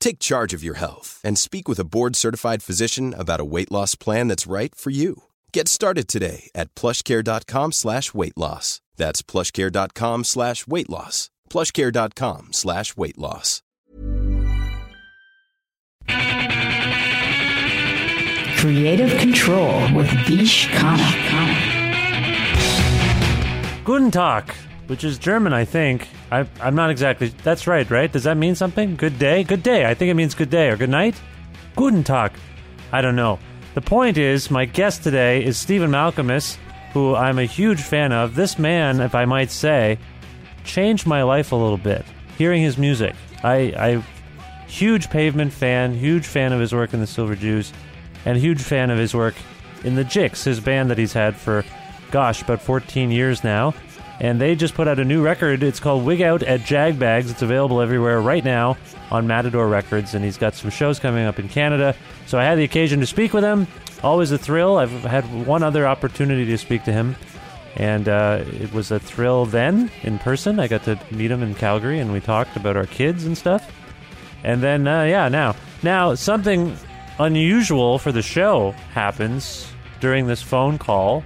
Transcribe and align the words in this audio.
Take 0.00 0.18
charge 0.18 0.52
of 0.52 0.64
your 0.64 0.74
health 0.74 1.20
and 1.22 1.38
speak 1.38 1.68
with 1.68 1.78
a 1.78 1.84
board-certified 1.84 2.62
physician 2.62 3.14
about 3.16 3.40
a 3.40 3.44
weight 3.44 3.70
loss 3.70 3.94
plan 3.94 4.28
that's 4.28 4.46
right 4.46 4.74
for 4.74 4.90
you. 4.90 5.24
Get 5.52 5.68
started 5.68 6.08
today 6.08 6.50
at 6.54 6.74
plushcare.com 6.74 7.72
slash 7.72 8.12
weight 8.12 8.36
loss. 8.36 8.80
That's 8.96 9.22
plushcare.com 9.22 10.24
slash 10.24 10.66
weight 10.66 10.90
loss. 10.90 11.30
plushcare.com 11.50 12.48
slash 12.52 12.96
weight 12.96 13.18
loss. 13.18 13.62
Creative 18.58 19.18
Control 19.18 19.94
with 19.94 20.10
Vish 20.26 20.68
Khanna. 20.68 21.10
Guten 23.84 24.10
Tag, 24.10 24.52
which 24.86 25.02
is 25.02 25.18
German, 25.18 25.52
I 25.54 25.64
think. 25.64 26.08
I, 26.30 26.46
I'm 26.60 26.74
not 26.74 26.90
exactly. 26.90 27.28
That's 27.42 27.66
right, 27.66 27.88
right? 27.90 28.10
Does 28.10 28.24
that 28.24 28.36
mean 28.36 28.54
something? 28.54 28.96
Good 28.96 29.18
day? 29.18 29.42
Good 29.42 29.62
day. 29.62 29.86
I 29.86 29.94
think 29.94 30.10
it 30.10 30.14
means 30.14 30.34
good 30.34 30.50
day 30.50 30.68
or 30.68 30.76
good 30.76 30.90
night. 30.90 31.20
Guten 31.76 32.04
Tag. 32.04 32.32
I 32.92 33.00
don't 33.00 33.16
know. 33.16 33.38
The 33.74 33.80
point 33.80 34.18
is, 34.18 34.50
my 34.50 34.64
guest 34.64 35.02
today 35.02 35.44
is 35.44 35.56
Stephen 35.56 35.90
Malkmus, 35.90 36.56
who 36.92 37.14
I'm 37.14 37.38
a 37.38 37.44
huge 37.44 37.80
fan 37.80 38.12
of. 38.12 38.34
This 38.34 38.58
man, 38.58 39.00
if 39.00 39.14
I 39.14 39.24
might 39.24 39.50
say, 39.50 39.98
changed 40.64 41.06
my 41.06 41.22
life 41.22 41.52
a 41.52 41.56
little 41.56 41.78
bit. 41.78 42.04
Hearing 42.36 42.62
his 42.62 42.78
music, 42.78 43.14
I, 43.44 43.56
I, 43.76 44.04
huge 44.66 45.10
Pavement 45.10 45.52
fan, 45.52 45.94
huge 45.94 46.26
fan 46.26 46.52
of 46.52 46.60
his 46.60 46.72
work 46.72 46.94
in 46.94 47.00
the 47.00 47.06
Silver 47.06 47.36
Jews, 47.36 47.72
and 48.24 48.36
huge 48.36 48.60
fan 48.60 48.90
of 48.90 48.98
his 48.98 49.14
work 49.14 49.34
in 49.84 49.94
the 49.94 50.04
Jicks, 50.04 50.44
his 50.44 50.60
band 50.60 50.90
that 50.90 50.98
he's 50.98 51.12
had 51.12 51.36
for, 51.36 51.64
gosh, 52.10 52.42
about 52.42 52.62
14 52.62 53.10
years 53.10 53.44
now. 53.44 53.74
And 54.20 54.38
they 54.38 54.54
just 54.54 54.74
put 54.74 54.86
out 54.86 54.98
a 54.98 55.04
new 55.04 55.22
record. 55.22 55.62
It's 55.62 55.80
called 55.80 56.04
Wig 56.04 56.20
Out 56.20 56.42
at 56.42 56.60
Jagbags. 56.60 57.30
It's 57.30 57.40
available 57.40 57.80
everywhere 57.80 58.20
right 58.20 58.44
now 58.44 58.76
on 59.10 59.26
Matador 59.26 59.66
Records, 59.66 60.14
and 60.14 60.22
he's 60.22 60.36
got 60.36 60.54
some 60.54 60.70
shows 60.70 60.98
coming 60.98 61.24
up 61.24 61.38
in 61.38 61.48
Canada. 61.48 61.96
So 62.26 62.38
I 62.38 62.44
had 62.44 62.58
the 62.58 62.64
occasion 62.64 63.00
to 63.00 63.06
speak 63.06 63.32
with 63.32 63.44
him. 63.44 63.66
Always 64.02 64.30
a 64.30 64.38
thrill. 64.38 64.76
I've 64.76 64.90
had 64.90 65.24
one 65.46 65.62
other 65.62 65.86
opportunity 65.86 66.44
to 66.44 66.58
speak 66.58 66.84
to 66.84 66.92
him, 66.92 67.16
and 67.76 68.08
uh, 68.08 68.44
it 68.46 68.72
was 68.74 68.90
a 68.90 68.98
thrill 68.98 69.46
then 69.46 69.90
in 70.02 70.18
person. 70.18 70.60
I 70.60 70.68
got 70.68 70.84
to 70.84 70.98
meet 71.10 71.30
him 71.30 71.42
in 71.42 71.54
Calgary, 71.54 71.98
and 71.98 72.12
we 72.12 72.20
talked 72.20 72.56
about 72.56 72.76
our 72.76 72.86
kids 72.86 73.24
and 73.24 73.36
stuff. 73.36 73.72
And 74.44 74.62
then, 74.62 74.86
uh, 74.86 75.04
yeah, 75.04 75.28
now, 75.28 75.56
now 75.82 76.14
something 76.14 76.76
unusual 77.18 77.98
for 77.98 78.12
the 78.12 78.22
show 78.22 78.72
happens 78.92 79.70
during 80.00 80.26
this 80.26 80.42
phone 80.42 80.78
call. 80.78 81.24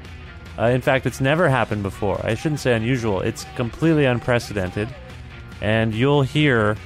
Uh, 0.59 0.67
in 0.67 0.81
fact, 0.81 1.07
it's 1.07 1.21
never 1.21 1.49
happened 1.49 1.83
before. 1.83 2.21
I 2.25 2.35
shouldn't 2.35 2.61
say 2.61 2.75
unusual. 2.75 3.21
It's 3.21 3.45
completely 3.57 4.05
unprecedented, 4.05 4.89
and 5.61 5.95
you'll 5.95 6.23
hear 6.23 6.77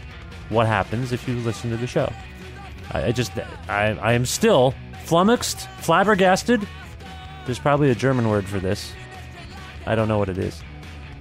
what 0.49 0.67
happens 0.67 1.13
if 1.13 1.29
you 1.29 1.37
listen 1.41 1.71
to 1.71 1.77
the 1.77 1.87
show. 1.87 2.11
I, 2.93 3.07
I 3.07 3.13
just, 3.13 3.33
I, 3.69 3.99
I 4.01 4.13
am 4.15 4.25
still 4.25 4.75
flummoxed, 5.05 5.69
flabbergasted. 5.81 6.67
There's 7.45 7.59
probably 7.59 7.91
a 7.91 7.95
German 7.95 8.29
word 8.29 8.47
for 8.47 8.59
this. 8.59 8.93
I 9.87 9.95
don't 9.95 10.09
know 10.09 10.19
what 10.19 10.29
it 10.29 10.39
is. 10.39 10.63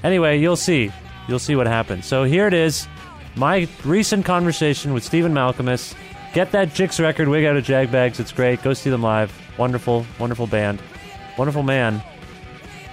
Anyway, 0.04 0.40
you'll 0.40 0.56
see. 0.56 0.92
You'll 1.28 1.40
see 1.40 1.56
what 1.56 1.68
happens. 1.68 2.06
So 2.06 2.24
here 2.24 2.48
it 2.48 2.54
is. 2.54 2.88
My 3.36 3.68
recent 3.84 4.26
conversation 4.26 4.94
with 4.94 5.04
Stephen 5.04 5.34
Malkmus. 5.34 5.94
Get 6.34 6.52
that 6.52 6.70
Jicks 6.70 7.00
record, 7.00 7.28
Wig 7.28 7.46
Out 7.46 7.56
of 7.56 7.66
Jagbags. 7.66 8.20
It's 8.20 8.32
great. 8.32 8.62
Go 8.62 8.74
see 8.74 8.90
them 8.90 9.02
live. 9.02 9.34
Wonderful, 9.58 10.06
wonderful 10.20 10.48
band. 10.48 10.82
Wonderful 11.38 11.64
man. 11.64 12.02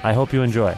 I 0.04 0.12
hope 0.12 0.34
you 0.34 0.42
enjoy. 0.42 0.76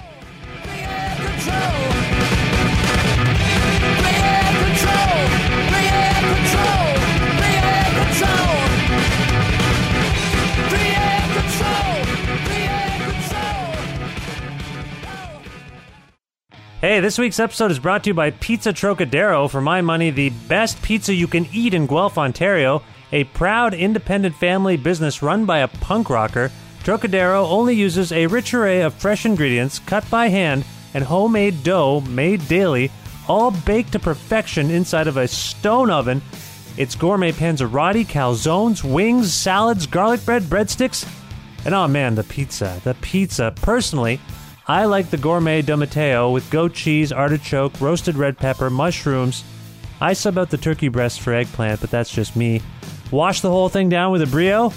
Hey, 16.81 17.01
this 17.01 17.19
week's 17.19 17.41
episode 17.41 17.73
is 17.73 17.81
brought 17.81 18.05
to 18.05 18.11
you 18.11 18.15
by 18.15 18.31
Pizza 18.31 18.73
Trocadero. 18.73 19.51
For 19.51 19.61
my 19.61 19.81
money, 19.81 20.11
the 20.11 20.31
best 20.47 20.81
pizza 20.83 21.13
you 21.13 21.27
can 21.27 21.49
eat 21.53 21.75
in 21.75 21.89
Guelph, 21.89 22.17
Ontario. 22.17 22.81
A 23.11 23.25
proud 23.25 23.75
independent 23.75 24.37
family 24.37 24.77
business 24.77 25.21
run 25.21 25.47
by 25.47 25.59
a 25.59 25.69
punk 25.69 26.11
rocker, 26.11 26.53
Trocadero 26.87 27.45
only 27.49 27.75
uses 27.75 28.13
a 28.13 28.29
rich 28.29 28.55
array 28.55 28.83
of 28.83 28.95
fresh 28.95 29.27
ingredients 29.27 29.81
cut 29.81 30.09
by 30.09 30.29
hand 30.29 30.65
and 30.95 31.03
homemade 31.03 31.65
dough 31.65 32.01
made 32.03 32.47
daily, 32.47 32.93
all 33.27 33.51
baked 33.51 33.91
to 33.91 33.99
perfection 33.99 34.71
inside 34.71 35.09
of 35.09 35.17
a 35.17 35.27
stone 35.27 35.91
oven. 35.91 36.23
It's 36.77 36.95
gourmet 36.95 37.33
panzerotti, 37.33 38.07
calzones, 38.07 38.85
wings, 38.85 39.35
salads, 39.35 39.89
garlic 39.89 40.25
bread, 40.25 40.45
breadsticks, 40.45 41.05
and 41.65 41.75
oh 41.75 41.89
man, 41.89 42.15
the 42.15 42.23
pizza. 42.23 42.81
The 42.85 42.95
pizza. 42.95 43.53
Personally, 43.57 44.21
I 44.69 44.85
like 44.85 45.11
the 45.11 45.17
gourmet 45.17 45.63
Domateo 45.63 46.33
with 46.33 46.49
goat 46.53 46.73
cheese, 46.73 47.11
artichoke, 47.11 47.81
roasted 47.81 48.15
red 48.15 48.39
pepper, 48.39 48.71
mushrooms. 48.71 49.43
I 50.01 50.13
sub 50.13 50.39
out 50.39 50.51
the 50.51 50.57
turkey 50.57 50.87
breast 50.87 51.21
for 51.21 51.35
eggplant, 51.35 51.81
but 51.81 51.91
that's 51.91 52.11
just 52.11 52.37
me. 52.37 52.63
Wash 53.11 53.41
the 53.41 53.51
whole 53.51 53.69
thing 53.69 53.89
down 53.89 54.13
with 54.13 54.23
a 54.23 54.27
brio. 54.29 54.73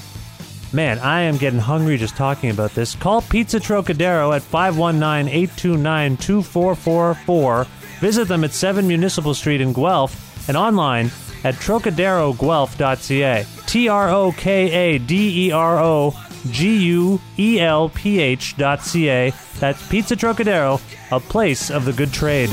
Man, 0.72 1.00
I 1.00 1.22
am 1.22 1.38
getting 1.38 1.60
hungry 1.60 1.98
just 1.98 2.16
talking 2.16 2.52
about 2.52 2.76
this. 2.76 2.94
Call 2.96 3.24
Pizza 3.24 3.60
Trocadero 3.60 4.34
at 4.36 4.44
519 4.44 5.28
829 5.34 6.18
2444. 6.18 7.64
Visit 8.00 8.28
them 8.28 8.44
at 8.44 8.54
7 8.54 8.88
Municipal 8.88 9.34
Street 9.34 9.62
in 9.62 9.74
Guelph 9.74 10.48
and 10.48 10.56
online 10.56 11.08
at 11.44 11.56
trocaderoguelph.ca. 11.56 13.46
T 13.66 13.88
R 13.88 14.10
O 14.10 14.32
K 14.32 14.72
A 14.72 14.98
D 15.00 15.48
E 15.48 15.52
R 15.52 15.80
O 15.80 16.14
G 16.52 16.78
U 16.88 17.20
E 17.38 17.60
L 17.60 17.90
P 17.90 18.20
H 18.20 18.56
dot 18.58 18.82
C 18.84 19.10
A. 19.10 19.34
That's 19.60 19.86
Pizza 19.88 20.16
Trocadero, 20.16 20.80
a 21.12 21.20
place 21.20 21.72
of 21.72 21.86
the 21.86 21.94
good 21.94 22.14
trade. 22.14 22.50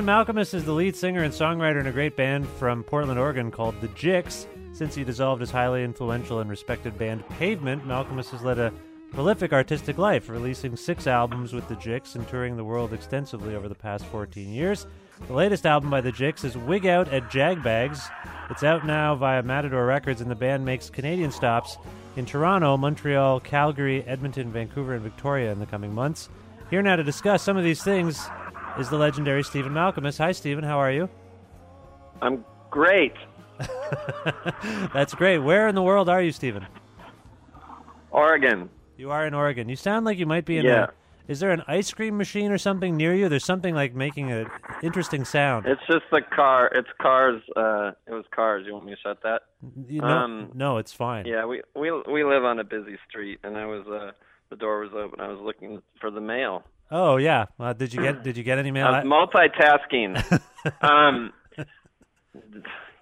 Malkmus 0.00 0.54
is 0.54 0.64
the 0.64 0.72
lead 0.72 0.96
singer 0.96 1.22
and 1.22 1.34
songwriter 1.34 1.78
in 1.78 1.86
a 1.86 1.92
great 1.92 2.16
band 2.16 2.48
from 2.48 2.82
Portland, 2.82 3.20
Oregon 3.20 3.50
called 3.50 3.78
The 3.80 3.88
Jicks. 3.88 4.46
Since 4.72 4.94
he 4.94 5.04
dissolved 5.04 5.40
his 5.40 5.50
highly 5.50 5.84
influential 5.84 6.40
and 6.40 6.48
respected 6.48 6.96
band 6.96 7.28
Pavement, 7.28 7.86
Malkmus 7.86 8.30
has 8.30 8.42
led 8.42 8.58
a 8.58 8.72
prolific 9.12 9.52
artistic 9.52 9.98
life, 9.98 10.30
releasing 10.30 10.76
six 10.76 11.06
albums 11.06 11.52
with 11.52 11.68
The 11.68 11.76
Jicks 11.76 12.14
and 12.14 12.26
touring 12.26 12.56
the 12.56 12.64
world 12.64 12.94
extensively 12.94 13.54
over 13.54 13.68
the 13.68 13.74
past 13.74 14.06
14 14.06 14.48
years. 14.48 14.86
The 15.26 15.34
latest 15.34 15.66
album 15.66 15.90
by 15.90 16.00
The 16.00 16.12
Jicks 16.12 16.44
is 16.44 16.56
Wig 16.56 16.86
Out 16.86 17.08
at 17.08 17.30
Jagbags. 17.30 18.00
It's 18.50 18.64
out 18.64 18.86
now 18.86 19.14
via 19.14 19.42
Matador 19.42 19.84
Records, 19.84 20.22
and 20.22 20.30
the 20.30 20.34
band 20.34 20.64
makes 20.64 20.88
Canadian 20.88 21.30
stops 21.30 21.76
in 22.16 22.24
Toronto, 22.24 22.78
Montreal, 22.78 23.40
Calgary, 23.40 24.02
Edmonton, 24.04 24.50
Vancouver, 24.52 24.94
and 24.94 25.02
Victoria 25.02 25.52
in 25.52 25.58
the 25.58 25.66
coming 25.66 25.94
months. 25.94 26.30
Here 26.70 26.80
now 26.80 26.96
to 26.96 27.04
discuss 27.04 27.42
some 27.42 27.58
of 27.58 27.64
these 27.64 27.82
things 27.82 28.26
is 28.78 28.88
the 28.88 28.96
legendary 28.96 29.42
Stephen 29.42 29.72
Malkmus. 29.72 30.18
Hi, 30.18 30.32
Stephen. 30.32 30.64
How 30.64 30.78
are 30.78 30.90
you? 30.92 31.08
I'm 32.20 32.44
great. 32.70 33.14
That's 34.94 35.14
great. 35.14 35.38
Where 35.38 35.68
in 35.68 35.74
the 35.74 35.82
world 35.82 36.08
are 36.08 36.22
you, 36.22 36.32
Stephen? 36.32 36.66
Oregon. 38.10 38.70
You 38.96 39.10
are 39.10 39.26
in 39.26 39.34
Oregon. 39.34 39.68
You 39.68 39.76
sound 39.76 40.04
like 40.06 40.18
you 40.18 40.26
might 40.26 40.44
be 40.44 40.58
in 40.58 40.64
Yeah. 40.64 40.84
a. 40.84 40.88
Is 41.28 41.38
there 41.40 41.52
an 41.52 41.62
ice 41.68 41.92
cream 41.92 42.18
machine 42.18 42.50
or 42.50 42.58
something 42.58 42.96
near 42.96 43.14
you? 43.14 43.28
There's 43.28 43.44
something 43.44 43.74
like 43.76 43.94
making 43.94 44.32
an 44.32 44.48
interesting 44.82 45.24
sound. 45.24 45.66
It's 45.66 45.80
just 45.86 46.04
the 46.10 46.20
car. 46.20 46.68
It's 46.74 46.88
cars. 47.00 47.40
Uh, 47.56 47.92
it 48.08 48.12
was 48.12 48.24
cars. 48.34 48.64
You 48.66 48.72
want 48.74 48.86
me 48.86 48.92
to 48.94 48.98
shut 49.00 49.22
that? 49.22 49.42
You 49.88 50.00
know- 50.00 50.08
um, 50.08 50.50
no, 50.52 50.78
it's 50.78 50.92
fine. 50.92 51.26
Yeah, 51.26 51.44
we 51.46 51.62
we 51.76 51.90
we 52.10 52.24
live 52.24 52.44
on 52.44 52.58
a 52.58 52.64
busy 52.64 52.98
street, 53.08 53.38
and 53.44 53.56
I 53.56 53.66
was 53.66 53.86
uh 53.86 54.10
the 54.50 54.56
door 54.56 54.80
was 54.80 54.90
open. 54.94 55.20
I 55.20 55.28
was 55.28 55.38
looking 55.40 55.80
for 56.00 56.10
the 56.10 56.20
mail. 56.20 56.64
Oh 56.92 57.16
yeah. 57.16 57.46
Uh, 57.58 57.72
did 57.72 57.94
you 57.94 58.02
get 58.02 58.22
Did 58.22 58.36
you 58.36 58.44
get 58.44 58.58
any 58.58 58.70
mail? 58.70 58.86
I 58.86 59.02
was 59.02 59.06
multitasking. 59.06 60.40
um, 60.82 61.32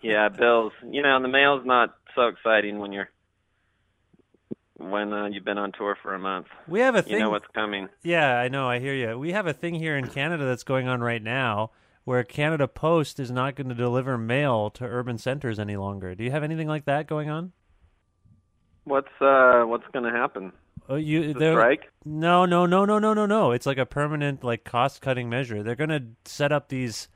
yeah, 0.01 0.29
bills. 0.29 0.73
You 0.89 1.03
know, 1.03 1.21
the 1.21 1.29
mail's 1.29 1.67
not 1.67 1.97
so 2.15 2.29
exciting 2.29 2.79
when 2.79 2.93
you're 2.93 3.11
when 4.77 5.13
uh, 5.13 5.27
you've 5.27 5.45
been 5.45 5.59
on 5.59 5.73
tour 5.73 5.99
for 6.01 6.15
a 6.15 6.19
month. 6.19 6.47
we 6.69 6.81
have 6.81 6.95
a 6.95 7.03
thing. 7.03 7.15
You 7.15 7.19
know 7.19 7.31
what's 7.31 7.49
coming. 7.53 7.89
Yeah, 8.05 8.39
I 8.39 8.49
know. 8.49 8.69
I 8.69 8.79
hear 8.79 8.95
you. 8.95 9.19
We 9.19 9.33
have 9.33 9.49
a 9.49 9.53
thing 9.53 9.75
here 9.75 9.97
in 9.97 10.07
Canada 10.07 10.45
that's 10.45 10.63
going 10.63 10.87
on 10.87 11.01
right 11.01 11.23
now 11.23 11.73
where 12.05 12.23
Canada 12.25 12.67
Post 12.67 13.21
is 13.21 13.31
not 13.31 13.57
going 13.57 13.69
to 13.69 13.75
deliver 13.75 14.17
mail 14.17 14.71
to 14.71 14.85
urban 14.85 15.19
centers 15.19 15.59
any 15.59 15.77
longer. 15.77 16.15
Do 16.15 16.25
you 16.25 16.31
have 16.31 16.45
anything 16.45 16.69
like 16.69 16.85
that 16.87 17.09
going 17.09 17.29
on? 17.29 17.53
What's 18.85 19.21
uh 19.21 19.65
what's 19.67 19.87
going 19.93 20.11
to 20.11 20.17
happen? 20.17 20.53
Oh, 20.91 20.97
you 20.97 21.33
The 21.33 21.39
they're- 21.39 21.53
strike? 21.53 21.91
No, 22.05 22.45
no, 22.45 22.67
no, 22.67 22.85
no, 22.85 22.99
no, 22.99 23.15
no, 23.15 23.25
no. 23.25 23.53
It's 23.53 23.65
like 23.65 23.79
a 23.79 23.87
permanent 23.87 24.43
like 24.43 24.65
cost 24.65 25.01
cutting 25.01 25.31
measure. 25.31 25.63
They're 25.63 25.77
going 25.77 25.91
to 25.91 26.03
set 26.25 26.51
up 26.51 26.69
these 26.69 27.09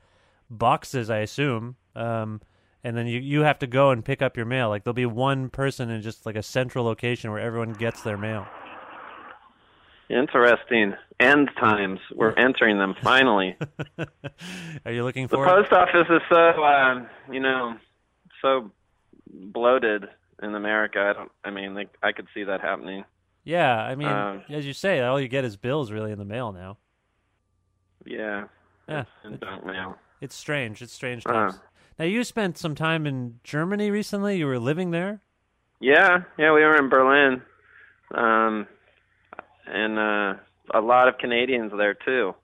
boxes, 0.49 1.09
I 1.09 1.17
assume, 1.19 1.75
um, 1.95 2.39
and 2.83 2.95
then 2.95 3.05
you 3.07 3.19
you 3.19 3.41
have 3.41 3.59
to 3.59 3.67
go 3.67 3.89
and 3.91 4.05
pick 4.05 4.21
up 4.21 4.37
your 4.37 4.45
mail. 4.45 4.69
Like 4.69 4.83
there'll 4.85 4.93
be 4.93 5.05
one 5.05 5.49
person 5.49 5.89
in 5.89 6.01
just 6.01 6.25
like 6.25 6.35
a 6.37 6.43
central 6.43 6.85
location 6.85 7.31
where 7.31 7.39
everyone 7.41 7.73
gets 7.73 8.01
their 8.01 8.17
mail. 8.17 8.47
Interesting. 10.09 10.93
End 11.19 11.49
times. 11.59 11.99
We're 12.13 12.33
entering 12.33 12.77
them 12.77 12.95
finally. 13.01 13.57
Are 14.85 14.91
you 14.91 15.03
looking 15.03 15.27
for 15.27 15.37
The 15.37 15.45
post 15.51 15.71
office 15.71 16.07
is 16.09 16.21
so, 16.29 16.35
uh, 16.63 17.05
you 17.31 17.39
know, 17.39 17.75
so 18.41 18.69
bloated 19.33 20.05
in 20.43 20.53
America. 20.53 20.99
I 20.99 21.13
don't. 21.13 21.31
I 21.43 21.49
mean, 21.49 21.73
like, 21.73 21.89
I 22.03 22.11
could 22.11 22.27
see 22.33 22.43
that 22.43 22.61
happening. 22.61 23.03
Yeah, 23.45 23.77
I 23.79 23.95
mean, 23.95 24.07
Um, 24.07 24.43
as 24.49 24.65
you 24.65 24.73
say, 24.73 24.99
all 25.01 25.19
you 25.21 25.27
get 25.29 25.45
is 25.45 25.55
bills 25.55 25.91
really 25.91 26.11
in 26.11 26.17
the 26.17 26.25
mail 26.25 26.51
now. 26.51 26.77
Yeah. 28.05 28.45
Yeah, 28.89 29.05
And 29.23 29.39
junk 29.39 29.65
mail. 29.65 29.97
it's 30.21 30.35
strange. 30.35 30.81
It's 30.81 30.93
strange 30.93 31.23
Uh. 31.25 31.51
Now 31.97 32.05
you 32.05 32.23
spent 32.25 32.57
some 32.57 32.75
time 32.75 33.07
in 33.07 33.39
Germany 33.43 33.89
recently. 33.89 34.37
You 34.37 34.47
were 34.47 34.59
living 34.59 34.91
there. 34.91 35.21
Yeah, 35.79 36.23
yeah. 36.37 36.51
We 36.53 36.61
were 36.61 36.75
in 36.75 36.89
Berlin, 36.89 37.41
um, 38.13 38.67
and 39.65 39.97
uh, 39.97 40.33
a 40.73 40.81
lot 40.81 41.07
of 41.07 41.17
Canadians 41.17 41.71
there 41.77 41.93
too. 41.93 42.35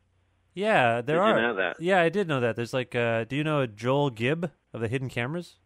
Yeah, 0.53 1.01
there 1.01 1.17
Did 1.17 1.21
are. 1.21 1.35
you 1.35 1.41
know 1.47 1.55
that? 1.55 1.81
Yeah, 1.81 2.01
I 2.01 2.09
did 2.09 2.27
know 2.27 2.39
that. 2.41 2.55
There's 2.55 2.73
like, 2.73 2.93
uh, 2.95 3.23
do 3.25 3.35
you 3.35 3.43
know 3.43 3.65
Joel 3.65 4.09
Gibb 4.09 4.51
of 4.73 4.81
the 4.81 4.87
Hidden 4.87 5.09
Cameras? 5.09 5.57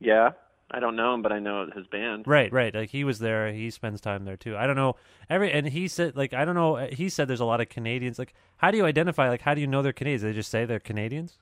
Yeah. 0.00 0.30
I 0.72 0.80
don't 0.80 0.96
know 0.96 1.14
him, 1.14 1.22
but 1.22 1.32
I 1.32 1.38
know 1.38 1.66
his 1.74 1.86
band. 1.86 2.26
Right, 2.26 2.52
right. 2.52 2.74
Like 2.74 2.90
he 2.90 3.04
was 3.04 3.18
there. 3.18 3.52
He 3.52 3.70
spends 3.70 4.00
time 4.00 4.24
there 4.24 4.36
too. 4.36 4.56
I 4.56 4.66
don't 4.66 4.76
know 4.76 4.96
every, 5.28 5.50
and 5.50 5.68
he 5.68 5.88
said 5.88 6.16
like 6.16 6.32
I 6.32 6.44
don't 6.44 6.54
know. 6.54 6.76
He 6.76 7.08
said 7.08 7.28
there's 7.28 7.40
a 7.40 7.44
lot 7.44 7.60
of 7.60 7.68
Canadians. 7.68 8.18
Like, 8.18 8.34
how 8.58 8.70
do 8.70 8.76
you 8.76 8.84
identify? 8.84 9.28
Like, 9.28 9.42
how 9.42 9.54
do 9.54 9.60
you 9.60 9.66
know 9.66 9.82
they're 9.82 9.92
Canadians? 9.92 10.22
They 10.22 10.32
just 10.32 10.50
say 10.50 10.64
they're 10.64 10.80
Canadians. 10.80 11.38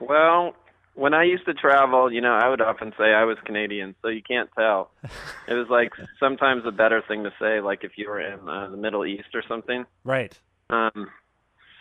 Well, 0.00 0.54
when 0.98 1.14
I 1.14 1.24
used 1.24 1.44
to 1.46 1.54
travel, 1.54 2.12
you 2.12 2.20
know, 2.20 2.34
I 2.34 2.48
would 2.48 2.60
often 2.60 2.92
say 2.98 3.12
I 3.12 3.24
was 3.24 3.36
Canadian, 3.44 3.94
so 4.02 4.08
you 4.08 4.22
can't 4.22 4.50
tell. 4.58 4.90
it 5.48 5.54
was 5.54 5.68
like 5.70 5.92
sometimes 6.18 6.64
a 6.66 6.72
better 6.72 7.02
thing 7.06 7.24
to 7.24 7.32
say, 7.40 7.60
like 7.60 7.84
if 7.84 7.92
you 7.96 8.08
were 8.08 8.20
in 8.20 8.48
uh, 8.48 8.68
the 8.68 8.76
Middle 8.76 9.06
East 9.06 9.28
or 9.34 9.42
something. 9.48 9.86
Right. 10.04 10.38
Um, 10.70 11.08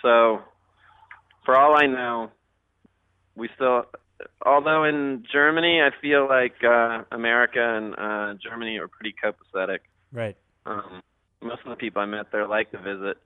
so, 0.01 0.41
for 1.45 1.57
all 1.57 1.75
I 1.75 1.87
know, 1.87 2.31
we 3.37 3.49
still. 3.55 3.83
Although 4.43 4.83
in 4.83 5.23
Germany, 5.31 5.79
I 5.81 5.89
feel 6.01 6.27
like 6.27 6.55
uh, 6.63 7.03
America 7.11 7.59
and 7.59 7.93
uh, 7.93 8.39
Germany 8.41 8.77
are 8.79 8.87
pretty 8.87 9.13
copacetic. 9.23 9.79
Right. 10.11 10.35
Um, 10.65 11.01
most 11.41 11.61
of 11.65 11.69
the 11.69 11.75
people 11.75 12.01
I 12.01 12.05
met 12.05 12.31
there 12.31 12.47
like 12.47 12.71
to 12.71 12.79
visit 12.79 13.17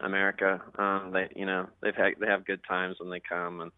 America. 0.00 0.60
Um, 0.78 1.12
they, 1.12 1.28
you 1.34 1.46
know, 1.46 1.66
they've 1.82 1.94
had 1.94 2.14
they 2.20 2.26
have 2.26 2.44
good 2.44 2.60
times 2.68 2.96
when 3.00 3.10
they 3.10 3.20
come, 3.20 3.60
and 3.60 3.72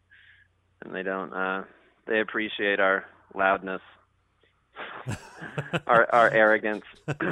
and 0.85 0.95
they 0.95 1.03
don't. 1.03 1.33
Uh, 1.33 1.65
they 2.07 2.21
appreciate 2.21 2.81
our 2.81 3.05
loudness, 3.35 3.83
our 5.87 6.13
our 6.13 6.31
arrogance. 6.31 6.85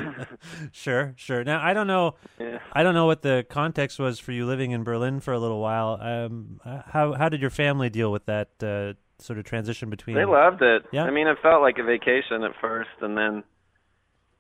Sure, 0.73 1.15
sure. 1.17 1.45
Now 1.45 1.65
I 1.65 1.73
don't 1.73 1.87
know. 1.87 2.15
Yeah. 2.39 2.59
I 2.73 2.83
don't 2.83 2.95
know 2.95 3.07
what 3.07 3.23
the 3.23 3.45
context 3.49 3.99
was 3.99 4.19
for 4.19 4.33
you 4.33 4.47
living 4.47 4.71
in 4.73 4.85
Berlin 4.85 5.21
for 5.21 5.33
a 5.33 5.39
little 5.39 5.61
while. 5.61 5.99
Um, 6.01 6.61
how 6.87 7.15
how 7.15 7.29
did 7.29 7.41
your 7.41 7.51
family 7.51 7.91
deal 7.91 8.13
with 8.13 8.27
that 8.27 8.49
uh, 8.63 8.95
sort 9.23 9.39
of 9.39 9.45
transition 9.45 9.91
between? 9.91 10.17
They 10.17 10.25
loved 10.25 10.63
it. 10.63 10.85
Yeah. 10.93 11.05
I 11.05 11.11
mean, 11.11 11.27
it 11.27 11.39
felt 11.43 11.63
like 11.63 11.79
a 11.79 11.85
vacation 11.85 12.43
at 12.45 12.53
first, 12.61 12.91
and 13.01 13.17
then 13.17 13.43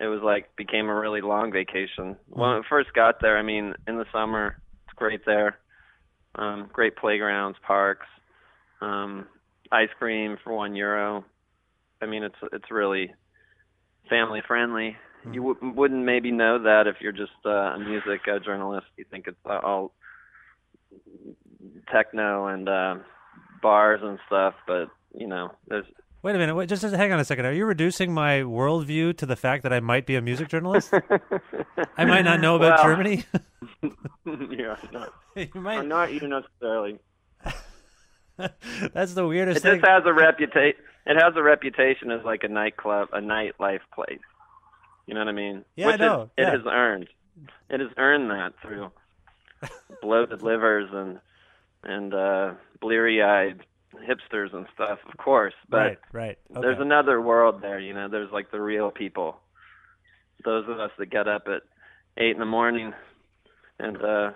it 0.00 0.06
was 0.06 0.20
like 0.22 0.54
became 0.56 0.88
a 0.88 0.94
really 0.94 1.20
long 1.20 1.52
vacation. 1.52 2.16
When 2.28 2.48
I 2.48 2.60
first 2.68 2.92
got 2.94 3.20
there, 3.20 3.36
I 3.38 3.42
mean, 3.42 3.74
in 3.86 3.96
the 3.96 4.06
summer, 4.12 4.60
it's 4.86 4.94
great 4.94 5.24
there. 5.26 5.58
Um, 6.34 6.68
great 6.72 6.96
playgrounds, 6.96 7.58
parks, 7.66 8.06
um, 8.80 9.26
ice 9.72 9.88
cream 9.98 10.36
for 10.44 10.52
one 10.54 10.76
euro. 10.76 11.24
I 12.00 12.06
mean, 12.06 12.22
it's 12.22 12.36
it's 12.52 12.70
really 12.70 13.12
family 14.08 14.42
friendly. 14.46 14.96
You 15.32 15.54
w- 15.54 15.74
wouldn't 15.74 16.04
maybe 16.04 16.30
know 16.30 16.62
that 16.62 16.86
if 16.86 16.96
you're 17.00 17.12
just 17.12 17.32
uh, 17.44 17.50
a 17.50 17.78
music 17.78 18.20
uh, 18.32 18.38
journalist. 18.38 18.86
You 18.96 19.04
think 19.10 19.26
it's 19.26 19.36
uh, 19.44 19.58
all 19.62 19.92
techno 21.92 22.46
and 22.46 22.68
uh, 22.68 22.96
bars 23.62 24.00
and 24.02 24.18
stuff, 24.26 24.54
but 24.66 24.88
you 25.14 25.26
know, 25.26 25.50
there's 25.68 25.84
Wait 26.20 26.34
a 26.34 26.38
minute. 26.38 26.56
Wait, 26.56 26.68
just, 26.68 26.82
just 26.82 26.94
hang 26.96 27.12
on 27.12 27.20
a 27.20 27.24
second. 27.24 27.46
Are 27.46 27.52
you 27.52 27.64
reducing 27.64 28.12
my 28.12 28.40
worldview 28.40 29.16
to 29.18 29.26
the 29.26 29.36
fact 29.36 29.62
that 29.62 29.72
I 29.72 29.78
might 29.78 30.04
be 30.04 30.16
a 30.16 30.20
music 30.20 30.48
journalist? 30.48 30.92
I 31.96 32.04
might 32.04 32.22
not 32.22 32.40
know 32.40 32.56
about 32.56 32.78
Well- 32.78 32.84
Germany. 32.96 33.24
yeah, 34.50 34.76
not, 34.92 35.12
you 35.36 35.46
or 35.54 35.60
might. 35.60 35.86
not 35.86 36.12
you 36.12 36.20
necessarily. 36.26 36.98
That's 38.92 39.14
the 39.14 39.26
weirdest 39.26 39.58
It 39.58 39.62
thing. 39.62 39.78
just 39.80 39.88
has 39.88 40.02
a 40.06 40.12
reputation. 40.12 40.80
It 41.08 41.16
has 41.16 41.34
a 41.36 41.42
reputation 41.42 42.10
as 42.10 42.22
like 42.24 42.44
a 42.44 42.48
nightclub, 42.48 43.08
a 43.12 43.20
nightlife 43.20 43.80
place. 43.94 44.20
You 45.06 45.14
know 45.14 45.20
what 45.20 45.28
I 45.28 45.32
mean? 45.32 45.64
Yeah, 45.74 45.88
I 45.88 45.96
know, 45.96 46.30
It, 46.36 46.42
it 46.42 46.48
has 46.48 46.60
earned. 46.66 47.08
It 47.70 47.80
has 47.80 47.88
earned 47.96 48.30
that 48.30 48.52
through 48.60 48.90
bloated 50.02 50.42
livers 50.42 50.90
and 50.92 51.18
and 51.82 52.12
uh 52.12 52.54
bleary-eyed 52.80 53.60
hipsters 54.06 54.52
and 54.52 54.66
stuff, 54.74 54.98
of 55.10 55.16
course. 55.16 55.54
But 55.68 55.76
right, 55.78 55.98
right. 56.12 56.38
Okay. 56.50 56.60
there's 56.60 56.80
another 56.80 57.22
world 57.22 57.62
there. 57.62 57.80
You 57.80 57.94
know, 57.94 58.08
there's 58.08 58.30
like 58.30 58.50
the 58.50 58.60
real 58.60 58.90
people. 58.90 59.40
Those 60.44 60.68
of 60.68 60.78
us 60.78 60.90
that 60.98 61.06
get 61.06 61.26
up 61.26 61.46
at 61.46 61.62
eight 62.18 62.32
in 62.32 62.38
the 62.38 62.44
morning 62.44 62.92
and 63.78 63.96
uh 63.96 64.30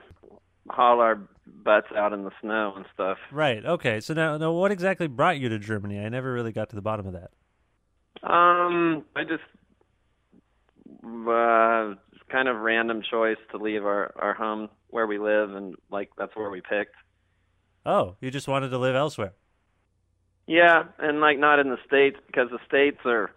haul 0.69 1.00
our 1.00 1.21
butts 1.47 1.88
out 1.97 2.12
in 2.12 2.25
the 2.25 2.31
snow 2.40 2.73
and 2.76 2.85
stuff. 2.95 3.19
Right. 3.31 3.64
Okay. 3.64 4.00
So 4.00 4.14
now, 4.14 4.37
now, 4.37 4.52
what 4.52 4.71
exactly 4.71 5.07
brought 5.07 5.38
you 5.38 5.49
to 5.49 5.59
Germany? 5.59 5.99
I 5.99 6.09
never 6.09 6.33
really 6.33 6.52
got 6.52 6.71
to 6.71 6.76
the 6.76 6.83
bottom 6.83 7.07
of 7.07 7.14
that. 7.14 7.31
Um, 8.23 9.04
I 9.16 9.25
just 9.25 9.42
uh 11.04 11.95
kind 12.31 12.49
of 12.49 12.57
random 12.57 13.02
choice 13.09 13.38
to 13.50 13.59
leave 13.59 13.85
our 13.85 14.12
our 14.16 14.35
home 14.35 14.69
where 14.88 15.07
we 15.07 15.19
live 15.19 15.54
and 15.54 15.75
like 15.90 16.11
that's 16.16 16.35
where 16.37 16.50
we 16.50 16.61
picked. 16.61 16.95
Oh, 17.85 18.16
you 18.21 18.31
just 18.31 18.49
wanted 18.49 18.69
to 18.69 18.78
live 18.78 18.95
elsewhere. 18.95 19.33
Yeah, 20.47 20.85
and 20.99 21.21
like 21.21 21.38
not 21.38 21.59
in 21.59 21.69
the 21.71 21.78
states 21.87 22.16
because 22.26 22.49
the 22.50 22.59
states 22.66 22.99
are 23.04 23.31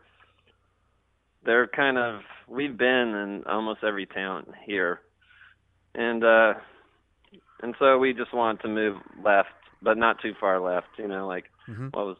they're 1.43 1.67
kind 1.67 1.97
of 1.97 2.21
we've 2.47 2.77
been 2.77 3.15
in 3.15 3.43
almost 3.47 3.83
every 3.83 4.05
town 4.05 4.45
here. 4.65 5.01
And 5.93 6.23
uh 6.23 6.53
and 7.65 7.75
so 7.79 7.97
we 7.97 8.13
just 8.13 8.31
wanted 8.33 8.61
to 8.61 8.67
move 8.67 8.97
left, 9.23 9.49
but 9.81 9.97
not 9.97 10.21
too 10.21 10.33
far 10.39 10.59
left. 10.59 10.87
You 10.97 11.07
know, 11.07 11.27
like 11.27 11.45
Mhm. 11.67 11.91
well, 11.93 12.05
it 12.05 12.07
was 12.09 12.17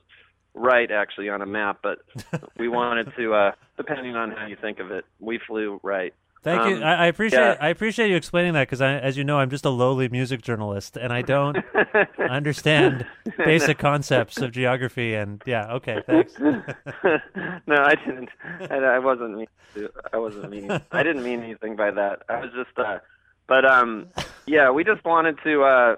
right 0.56 0.90
actually 0.90 1.30
on 1.30 1.42
a 1.42 1.46
map, 1.46 1.80
but 1.84 2.00
we 2.58 2.68
wanted 2.68 3.14
to, 3.16 3.34
uh 3.34 3.52
depending 3.78 4.16
on 4.16 4.32
how 4.32 4.48
you 4.48 4.56
think 4.56 4.80
of 4.80 4.90
it, 4.92 5.06
we 5.20 5.38
flew 5.48 5.80
right. 5.84 6.14
Thank 6.44 6.64
you. 6.70 6.76
Um, 6.78 6.84
I, 6.84 6.96
I 6.96 7.06
appreciate 7.08 7.40
yeah. 7.40 7.58
I 7.60 7.70
appreciate 7.70 8.10
you 8.10 8.16
explaining 8.16 8.54
that 8.54 8.68
because, 8.68 8.80
as 8.82 9.18
you 9.18 9.24
know, 9.24 9.40
I'm 9.40 9.50
just 9.50 9.66
a 9.66 9.70
lowly 9.72 10.08
music 10.10 10.42
journalist 10.44 10.96
and 10.96 11.12
I 11.12 11.22
don't 11.24 11.58
understand 12.20 13.06
basic 13.38 13.78
concepts 13.80 14.38
of 14.42 14.52
geography. 14.52 15.16
And 15.16 15.42
yeah, 15.48 15.74
okay, 15.74 16.04
thanks. 16.06 16.34
no, 16.40 17.76
I 17.78 17.96
didn't. 17.96 18.30
I, 18.70 18.76
I 18.76 19.00
wasn't 19.00 19.38
mean. 19.38 19.48
To, 19.74 19.90
I 20.14 20.18
wasn't 20.18 20.50
mean. 20.52 20.70
I 20.92 21.04
didn't 21.04 21.24
mean 21.24 21.42
anything 21.42 21.76
by 21.76 21.92
that. 21.92 22.24
I 22.30 22.40
was 22.40 22.52
just. 22.56 22.78
uh 22.78 23.00
But 23.48 23.66
um, 23.66 24.08
yeah, 24.46 24.72
we 24.72 24.84
just 24.84 25.04
wanted 25.06 25.38
to 25.44 25.64
uh 25.64 25.96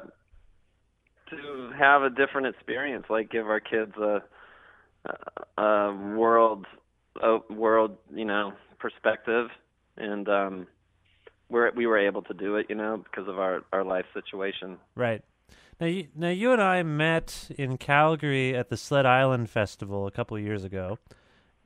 to 1.29 1.71
have 1.77 2.03
a 2.03 2.09
different 2.09 2.47
experience, 2.47 3.05
like 3.09 3.29
give 3.29 3.47
our 3.47 3.59
kids 3.59 3.93
a 3.97 4.21
a, 5.57 5.61
a 5.61 5.95
world 6.15 6.65
a 7.21 7.39
world 7.49 7.97
you 8.13 8.25
know 8.25 8.53
perspective, 8.79 9.49
and 9.97 10.27
um, 10.29 10.67
we're 11.49 11.71
we 11.71 11.87
were 11.87 11.97
able 11.97 12.21
to 12.23 12.33
do 12.33 12.55
it, 12.55 12.67
you 12.69 12.75
know, 12.75 12.97
because 13.03 13.27
of 13.27 13.39
our 13.39 13.63
our 13.71 13.83
life 13.83 14.05
situation. 14.13 14.77
Right. 14.95 15.23
Now 15.79 15.87
you, 15.87 16.07
now 16.15 16.29
you 16.29 16.51
and 16.53 16.61
I 16.61 16.81
met 16.81 17.51
in 17.55 17.77
Calgary 17.77 18.55
at 18.55 18.69
the 18.69 18.77
Sled 18.77 19.05
Island 19.05 19.49
Festival 19.49 20.07
a 20.07 20.11
couple 20.11 20.35
of 20.35 20.41
years 20.43 20.63
ago, 20.63 20.97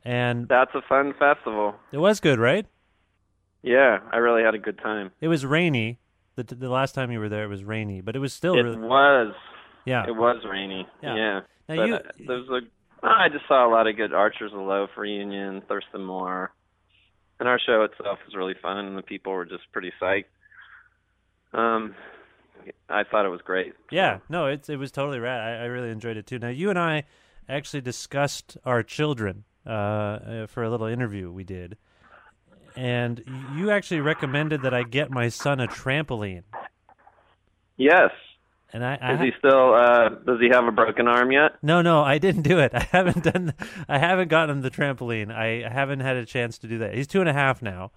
and 0.04 0.48
That's 0.50 0.76
a 0.76 0.82
fun 0.82 1.14
festival. 1.18 1.76
it 1.94 1.98
was 1.98 2.20
good, 2.20 2.38
right? 2.38 2.66
Yeah, 3.64 4.00
I 4.12 4.18
really 4.18 4.44
had 4.44 4.56
a 4.56 4.60
good 4.60 4.80
time. 4.80 5.12
It 5.22 5.28
was 5.28 5.46
rainy. 5.46 6.00
The 6.36 6.44
the 6.44 6.70
last 6.70 6.96
time 6.96 7.12
you 7.12 7.20
were 7.20 7.30
there, 7.30 7.44
it 7.44 7.48
was 7.50 7.64
rainy, 7.64 8.02
but 8.02 8.16
it 8.16 8.20
was 8.20 8.34
still 8.34 8.56
It 8.56 8.62
really 8.62 8.78
was. 8.78 9.34
yeah. 9.86 10.06
It 10.08 10.16
was 10.16 10.44
rainy. 10.50 10.88
Yeah. 11.04 11.16
Yeah. 11.16 11.40
Now 11.70 11.76
but 11.76 11.88
you- 11.88 11.96
uh, 11.96 12.00
there's 12.28 12.50
a. 12.50 12.60
I 13.04 13.30
just 13.30 13.48
saw 13.48 13.68
a 13.68 13.72
lot 13.72 13.88
of 13.88 13.98
good 13.98 14.14
Archers 14.14 14.52
of 14.54 14.60
Loaf 14.60 14.92
reunion, 14.96 15.62
Thurston 15.68 16.04
Moore, 16.04 16.52
and 17.40 17.50
our 17.50 17.60
show 17.60 17.84
itself 17.84 18.20
was 18.26 18.36
really 18.36 18.54
fun, 18.62 18.86
and 18.86 18.98
the 18.98 19.02
people 19.02 19.34
were 19.34 19.46
just 19.46 19.64
pretty 19.72 19.92
psyched. 20.02 20.26
Um, 21.54 21.96
I 22.90 23.04
thought 23.04 23.26
it 23.26 23.30
was 23.30 23.42
great. 23.42 23.74
Yeah, 23.90 24.20
no, 24.30 24.46
it's 24.46 24.70
it 24.70 24.78
was 24.78 24.92
totally 24.92 25.20
rad. 25.20 25.40
I, 25.42 25.64
I 25.64 25.66
really 25.66 25.90
enjoyed 25.90 26.16
it 26.18 26.28
too. 26.28 26.40
Now 26.40 26.50
you 26.50 26.70
and 26.70 26.78
I 26.80 27.04
actually 27.50 27.82
discussed 27.82 28.58
our 28.66 28.84
children 28.84 29.44
uh, 29.66 30.46
for 30.48 30.64
a 30.64 30.70
little 30.70 30.88
interview 30.88 31.32
we 31.32 31.44
did, 31.44 31.78
and 32.76 33.24
you 33.56 33.72
actually 33.72 34.02
recommended 34.02 34.62
that 34.64 34.74
I 34.74 34.84
get 34.84 35.12
my 35.12 35.30
son 35.30 35.60
a 35.60 35.68
trampoline. 35.68 36.44
Yes. 37.78 38.12
And 38.74 38.86
I, 38.86 38.98
I 39.02 39.14
Is 39.16 39.20
he 39.22 39.32
still? 39.38 39.74
uh 39.74 40.10
Does 40.10 40.40
he 40.40 40.48
have 40.52 40.66
a 40.66 40.72
broken 40.72 41.08
arm 41.08 41.32
yet? 41.32 41.52
no, 41.62 41.82
no, 41.82 42.02
I 42.04 42.18
didn't 42.20 42.44
do 42.44 42.60
it. 42.60 42.72
I 42.76 42.88
haven't 42.92 43.24
done. 43.24 43.54
I 43.90 43.98
haven't 43.98 44.30
gotten 44.30 44.58
him 44.58 44.62
the 44.62 44.72
trampoline. 44.72 45.30
I 45.34 45.68
haven't 45.70 46.00
had 46.00 46.16
a 46.16 46.26
chance 46.26 46.58
to 46.60 46.68
do 46.68 46.78
that. 46.80 46.94
He's 46.94 47.08
two 47.08 47.20
and 47.20 47.30
a 47.30 47.34
half 47.34 47.62
now. 47.62 47.92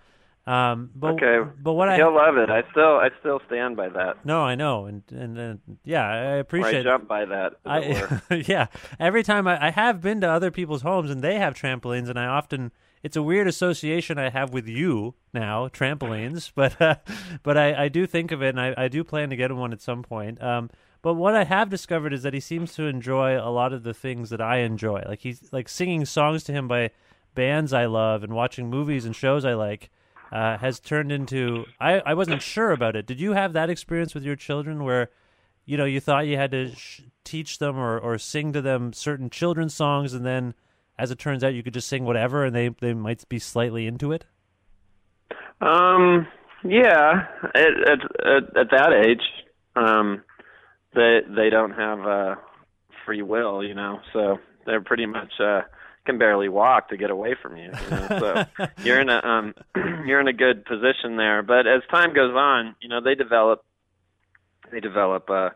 Um, 0.46 0.90
but 0.94 1.12
okay. 1.14 1.48
but 1.62 1.72
what 1.72 1.88
I 1.88 1.96
He'll 1.96 2.14
love 2.14 2.36
it. 2.36 2.50
I 2.50 2.64
still, 2.70 2.98
I 2.98 3.08
still 3.20 3.40
stand 3.46 3.78
by 3.78 3.88
that. 3.88 4.26
no, 4.26 4.42
I 4.42 4.56
know, 4.56 4.84
and 4.84 5.02
and, 5.10 5.38
and 5.38 5.60
yeah, 5.84 6.06
I 6.06 6.16
Or 6.18 6.20
I 6.32 6.36
appreciate. 6.36 6.82
jump 6.82 7.08
by 7.08 7.24
that. 7.24 7.52
It. 7.64 8.10
I 8.30 8.34
yeah. 8.46 8.66
Every 9.00 9.22
time 9.22 9.46
I, 9.48 9.68
I 9.68 9.70
have 9.70 10.02
been 10.02 10.20
to 10.20 10.28
other 10.28 10.50
people's 10.50 10.82
homes 10.82 11.10
and 11.10 11.22
they 11.22 11.38
have 11.38 11.54
trampolines, 11.54 12.10
and 12.10 12.18
I 12.18 12.26
often 12.26 12.72
it's 13.04 13.16
a 13.16 13.22
weird 13.22 13.46
association 13.46 14.18
I 14.18 14.30
have 14.30 14.52
with 14.52 14.66
you 14.66 15.14
now, 15.32 15.68
trampolines. 15.68 16.50
But 16.54 16.80
uh, 16.80 16.96
but 17.44 17.56
I, 17.56 17.84
I 17.84 17.88
do 17.88 18.06
think 18.06 18.32
of 18.32 18.42
it, 18.42 18.48
and 18.48 18.60
I, 18.60 18.74
I 18.76 18.88
do 18.88 19.04
plan 19.04 19.30
to 19.30 19.36
get 19.36 19.50
him 19.50 19.58
one 19.58 19.72
at 19.72 19.80
some 19.80 20.02
point. 20.02 20.42
Um, 20.42 20.70
but 21.02 21.14
what 21.14 21.36
I 21.36 21.44
have 21.44 21.68
discovered 21.70 22.12
is 22.12 22.22
that 22.22 22.34
he 22.34 22.40
seems 22.40 22.74
to 22.74 22.86
enjoy 22.86 23.38
a 23.38 23.50
lot 23.50 23.72
of 23.72 23.82
the 23.84 23.94
things 23.94 24.30
that 24.30 24.40
I 24.40 24.58
enjoy. 24.58 25.04
Like 25.06 25.20
he's 25.20 25.52
like 25.52 25.68
singing 25.68 26.04
songs 26.04 26.42
to 26.44 26.52
him 26.52 26.66
by 26.66 26.90
bands 27.34 27.72
I 27.72 27.84
love 27.86 28.24
and 28.24 28.32
watching 28.32 28.68
movies 28.70 29.04
and 29.04 29.14
shows 29.14 29.44
I 29.44 29.54
like. 29.54 29.90
Uh, 30.32 30.58
has 30.58 30.80
turned 30.80 31.12
into 31.12 31.64
I, 31.78 32.00
I 32.04 32.14
wasn't 32.14 32.42
sure 32.42 32.72
about 32.72 32.96
it. 32.96 33.06
Did 33.06 33.20
you 33.20 33.34
have 33.34 33.52
that 33.52 33.70
experience 33.70 34.14
with 34.14 34.24
your 34.24 34.34
children 34.34 34.82
where 34.82 35.10
you 35.66 35.76
know, 35.76 35.84
you 35.84 36.00
thought 36.00 36.26
you 36.26 36.36
had 36.36 36.50
to 36.50 36.74
sh- 36.74 37.02
teach 37.24 37.58
them 37.58 37.78
or, 37.78 37.98
or 37.98 38.18
sing 38.18 38.52
to 38.52 38.60
them 38.60 38.92
certain 38.92 39.30
children's 39.30 39.74
songs, 39.74 40.12
and 40.12 40.24
then, 40.24 40.54
as 40.98 41.10
it 41.10 41.18
turns 41.18 41.42
out, 41.42 41.54
you 41.54 41.62
could 41.62 41.74
just 41.74 41.88
sing 41.88 42.04
whatever, 42.04 42.44
and 42.44 42.54
they 42.54 42.68
they 42.68 42.94
might 42.94 43.28
be 43.28 43.38
slightly 43.38 43.86
into 43.86 44.12
it. 44.12 44.24
Um, 45.60 46.26
yeah, 46.64 47.26
at 47.54 47.88
at 47.88 48.26
at, 48.26 48.56
at 48.56 48.70
that 48.70 49.04
age, 49.06 49.22
um, 49.76 50.22
they 50.94 51.20
they 51.28 51.50
don't 51.50 51.72
have 51.72 52.00
uh, 52.06 52.34
free 53.04 53.22
will, 53.22 53.62
you 53.64 53.74
know, 53.74 54.00
so 54.12 54.38
they're 54.66 54.80
pretty 54.80 55.06
much 55.06 55.32
uh, 55.40 55.62
can 56.04 56.18
barely 56.18 56.48
walk 56.48 56.88
to 56.90 56.96
get 56.96 57.10
away 57.10 57.34
from 57.40 57.56
you. 57.56 57.64
you 57.64 57.90
know? 57.90 58.46
So 58.58 58.66
you're 58.82 59.00
in 59.00 59.08
a 59.08 59.20
um, 59.24 59.54
you're 60.06 60.20
in 60.20 60.28
a 60.28 60.32
good 60.32 60.64
position 60.64 61.16
there. 61.16 61.42
But 61.42 61.66
as 61.66 61.82
time 61.90 62.14
goes 62.14 62.34
on, 62.34 62.76
you 62.80 62.88
know, 62.88 63.00
they 63.00 63.14
develop 63.14 63.64
they 64.70 64.80
develop 64.80 65.28
a, 65.28 65.54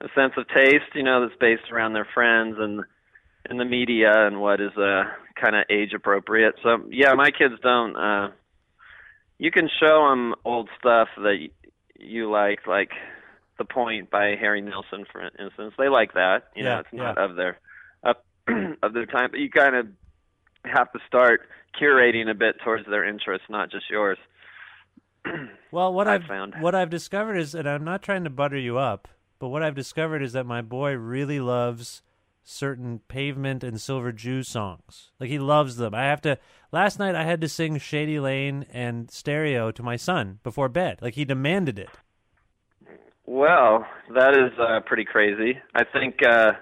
a 0.00 0.08
sense 0.14 0.32
of 0.36 0.48
taste, 0.48 0.94
you 0.94 1.02
know, 1.02 1.26
that's 1.26 1.38
based 1.38 1.70
around 1.72 1.92
their 1.92 2.08
friends 2.14 2.56
and 2.58 2.84
and 3.48 3.58
the 3.58 3.64
media 3.64 4.10
and 4.26 4.40
what 4.40 4.60
is 4.60 4.76
uh 4.76 5.04
kind 5.40 5.56
of 5.56 5.64
age 5.70 5.92
appropriate. 5.94 6.54
So 6.62 6.78
yeah, 6.90 7.14
my 7.14 7.30
kids 7.30 7.54
don't. 7.62 7.96
uh 7.96 8.28
you 9.38 9.50
can 9.50 9.70
show 9.80 10.06
them 10.10 10.34
old 10.44 10.68
stuff 10.78 11.08
that 11.16 11.48
you 11.98 12.30
like, 12.30 12.66
like 12.66 12.90
The 13.58 13.64
Point 13.64 14.10
by 14.10 14.36
Harry 14.38 14.60
Nilsson, 14.60 15.06
for 15.10 15.22
instance. 15.42 15.72
They 15.78 15.88
like 15.88 16.12
that. 16.12 16.48
You 16.54 16.64
Yeah, 16.64 16.74
know, 16.74 16.78
it's 16.80 16.88
not 16.92 17.14
yeah. 17.16 17.24
of 17.24 17.36
their 17.36 17.58
of, 18.02 18.16
of 18.82 18.92
their 18.92 19.06
time, 19.06 19.30
but 19.30 19.40
you 19.40 19.50
kind 19.50 19.74
of 19.76 19.86
have 20.66 20.92
to 20.92 20.98
start 21.06 21.48
curating 21.80 22.28
a 22.30 22.34
bit 22.34 22.56
towards 22.62 22.84
their 22.86 23.08
interests, 23.08 23.46
not 23.48 23.70
just 23.70 23.88
yours. 23.90 24.18
Well, 25.72 25.92
what 25.94 26.08
I've 26.08 26.22
I've 26.22 26.28
found. 26.28 26.54
what 26.60 26.74
I've 26.74 26.90
discovered 26.90 27.36
is, 27.36 27.54
and 27.54 27.68
I'm 27.68 27.84
not 27.84 28.02
trying 28.02 28.24
to 28.24 28.30
butter 28.30 28.58
you 28.58 28.76
up, 28.78 29.06
but 29.38 29.48
what 29.50 29.62
I've 29.62 29.76
discovered 29.76 30.20
is 30.20 30.32
that 30.32 30.44
my 30.44 30.62
boy 30.62 30.94
really 30.94 31.38
loves 31.38 32.02
certain 32.42 33.00
Pavement 33.08 33.62
and 33.62 33.80
Silver 33.80 34.12
Jew 34.12 34.42
songs. 34.42 35.10
Like 35.18 35.30
he 35.30 35.38
loves 35.38 35.76
them. 35.76 35.94
I 35.94 36.04
have 36.04 36.20
to. 36.22 36.38
Last 36.72 36.98
night 36.98 37.14
I 37.14 37.24
had 37.24 37.40
to 37.40 37.48
sing 37.48 37.78
Shady 37.78 38.20
Lane 38.20 38.66
and 38.72 39.10
Stereo 39.10 39.70
to 39.72 39.82
my 39.82 39.96
son 39.96 40.38
before 40.42 40.68
bed. 40.68 40.98
Like 41.00 41.14
he 41.14 41.24
demanded 41.24 41.78
it. 41.78 41.90
Well, 43.26 43.86
that 44.14 44.34
is 44.36 44.58
uh, 44.58 44.80
pretty 44.86 45.04
crazy. 45.04 45.58
I 45.74 45.84
think 45.84 46.16
uh, 46.26 46.52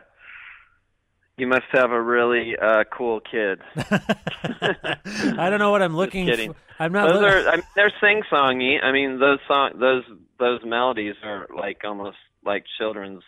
you 1.38 1.46
must 1.46 1.64
have 1.72 1.92
a 1.92 2.02
really 2.02 2.56
uh, 2.60 2.84
cool 2.92 3.20
kid. 3.20 3.60
I 3.76 5.48
don't 5.48 5.60
know 5.60 5.70
what 5.70 5.82
I'm 5.82 5.96
looking. 5.96 6.26
For. 6.26 6.54
I'm 6.78 6.92
not. 6.92 7.08
those 7.08 7.22
look- 7.22 7.32
are 7.32 7.48
I 7.48 7.56
mean, 7.56 7.64
they're 7.74 7.92
sing 8.00 8.22
songy. 8.30 8.82
I 8.82 8.92
mean, 8.92 9.18
those 9.18 9.38
song 9.48 9.72
those 9.80 10.04
those 10.38 10.60
melodies 10.64 11.14
are 11.24 11.46
like 11.56 11.82
almost 11.84 12.18
like 12.44 12.64
children's 12.78 13.22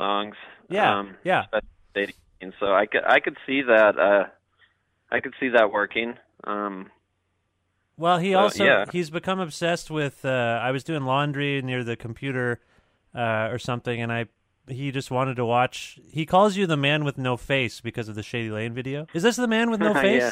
songs. 0.00 0.36
Yeah, 0.68 0.98
um, 0.98 1.16
yeah. 1.24 1.46
And 2.42 2.54
so 2.58 2.72
I 2.72 2.86
could 2.86 3.04
I 3.04 3.20
could 3.20 3.36
see 3.46 3.62
that 3.62 3.98
uh 3.98 4.24
I 5.10 5.20
could 5.20 5.34
see 5.38 5.48
that 5.50 5.72
working. 5.72 6.14
Um 6.44 6.90
Well, 7.96 8.18
he 8.18 8.32
So, 8.32 8.38
also 8.38 8.64
yeah. 8.64 8.84
he's 8.90 9.10
become 9.10 9.40
obsessed 9.40 9.90
with. 9.90 10.24
Uh, 10.24 10.60
I 10.62 10.70
was 10.70 10.84
doing 10.84 11.04
laundry 11.04 11.60
near 11.62 11.84
the 11.84 11.96
computer 11.96 12.60
uh, 13.14 13.48
or 13.50 13.58
something, 13.58 14.00
and 14.00 14.10
I 14.12 14.26
he 14.68 14.90
just 14.92 15.10
wanted 15.10 15.34
to 15.36 15.44
watch. 15.44 15.98
He 16.10 16.24
calls 16.24 16.56
you 16.56 16.66
the 16.66 16.76
man 16.76 17.04
with 17.04 17.18
no 17.18 17.36
face 17.36 17.80
because 17.80 18.08
of 18.08 18.14
the 18.14 18.22
Shady 18.22 18.50
Lane 18.50 18.72
video. 18.72 19.06
Is 19.12 19.22
this 19.22 19.36
the 19.36 19.48
man 19.48 19.70
with 19.70 19.80
no 19.80 19.92
Yeah. 20.22 20.30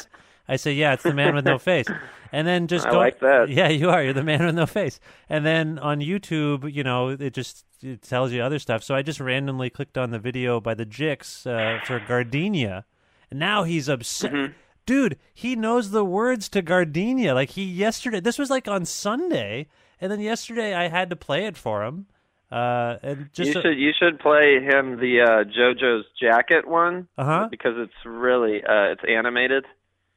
I 0.49 0.55
say, 0.57 0.73
yeah, 0.73 0.93
it's 0.93 1.03
the 1.03 1.13
man 1.13 1.35
with 1.35 1.45
no 1.45 1.57
face. 1.71 1.87
And 2.31 2.45
then 2.47 2.67
just 2.67 2.87
I 2.87 2.91
go, 2.91 2.97
like 2.97 3.19
that. 3.21 3.49
Yeah, 3.49 3.69
you 3.69 3.89
are. 3.89 4.03
You're 4.03 4.13
the 4.13 4.23
man 4.23 4.45
with 4.45 4.55
no 4.55 4.65
face. 4.65 4.99
And 5.29 5.45
then 5.45 5.79
on 5.79 5.99
YouTube, 5.99 6.71
you 6.71 6.83
know, 6.83 7.09
it 7.09 7.33
just 7.33 7.65
it 7.81 8.01
tells 8.01 8.31
you 8.33 8.41
other 8.41 8.59
stuff. 8.59 8.83
So 8.83 8.93
I 8.95 9.01
just 9.01 9.19
randomly 9.19 9.69
clicked 9.69 9.97
on 9.97 10.11
the 10.11 10.19
video 10.19 10.59
by 10.59 10.73
the 10.73 10.85
Jicks 10.85 11.45
uh, 11.47 11.79
for 11.85 11.99
Gardenia, 11.99 12.85
and 13.31 13.39
now 13.39 13.63
he's 13.63 13.87
upset. 13.87 14.31
Mm-hmm. 14.33 14.53
Dude, 14.85 15.17
he 15.33 15.55
knows 15.55 15.91
the 15.91 16.03
words 16.03 16.49
to 16.49 16.61
Gardenia. 16.61 17.33
Like 17.35 17.51
he 17.51 17.63
yesterday, 17.63 18.19
this 18.19 18.37
was 18.39 18.49
like 18.49 18.67
on 18.67 18.85
Sunday, 18.85 19.67
and 20.01 20.11
then 20.11 20.19
yesterday 20.19 20.73
I 20.73 20.87
had 20.89 21.09
to 21.11 21.15
play 21.15 21.45
it 21.45 21.55
for 21.57 21.83
him. 21.83 22.07
Uh, 22.51 22.97
and 23.03 23.29
just 23.31 23.53
you 23.53 23.61
should 23.61 23.77
you 23.77 23.91
should 23.99 24.19
play 24.19 24.59
him 24.59 24.97
the 24.99 25.21
uh 25.21 25.43
JoJo's 25.43 26.05
jacket 26.19 26.67
one 26.67 27.07
Uh-huh. 27.17 27.47
because 27.51 27.73
it's 27.77 27.93
really 28.05 28.63
uh 28.63 28.91
it's 28.93 29.03
animated. 29.07 29.65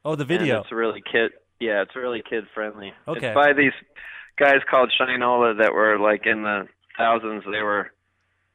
Oh 0.04 0.16
the 0.16 0.22
and 0.22 0.28
video. 0.28 0.60
it's 0.60 0.72
really 0.72 1.02
kid 1.10 1.32
yeah, 1.60 1.82
it's 1.82 1.94
really 1.94 2.22
kid 2.28 2.44
friendly. 2.54 2.92
Okay. 3.06 3.28
It's 3.28 3.34
by 3.34 3.52
these 3.52 3.72
guys 4.36 4.58
called 4.68 4.92
Shynola 5.00 5.58
that 5.58 5.72
were 5.72 5.98
like 5.98 6.26
in 6.26 6.42
the 6.42 6.66
thousands 6.98 7.44
they 7.44 7.62
were 7.62 7.92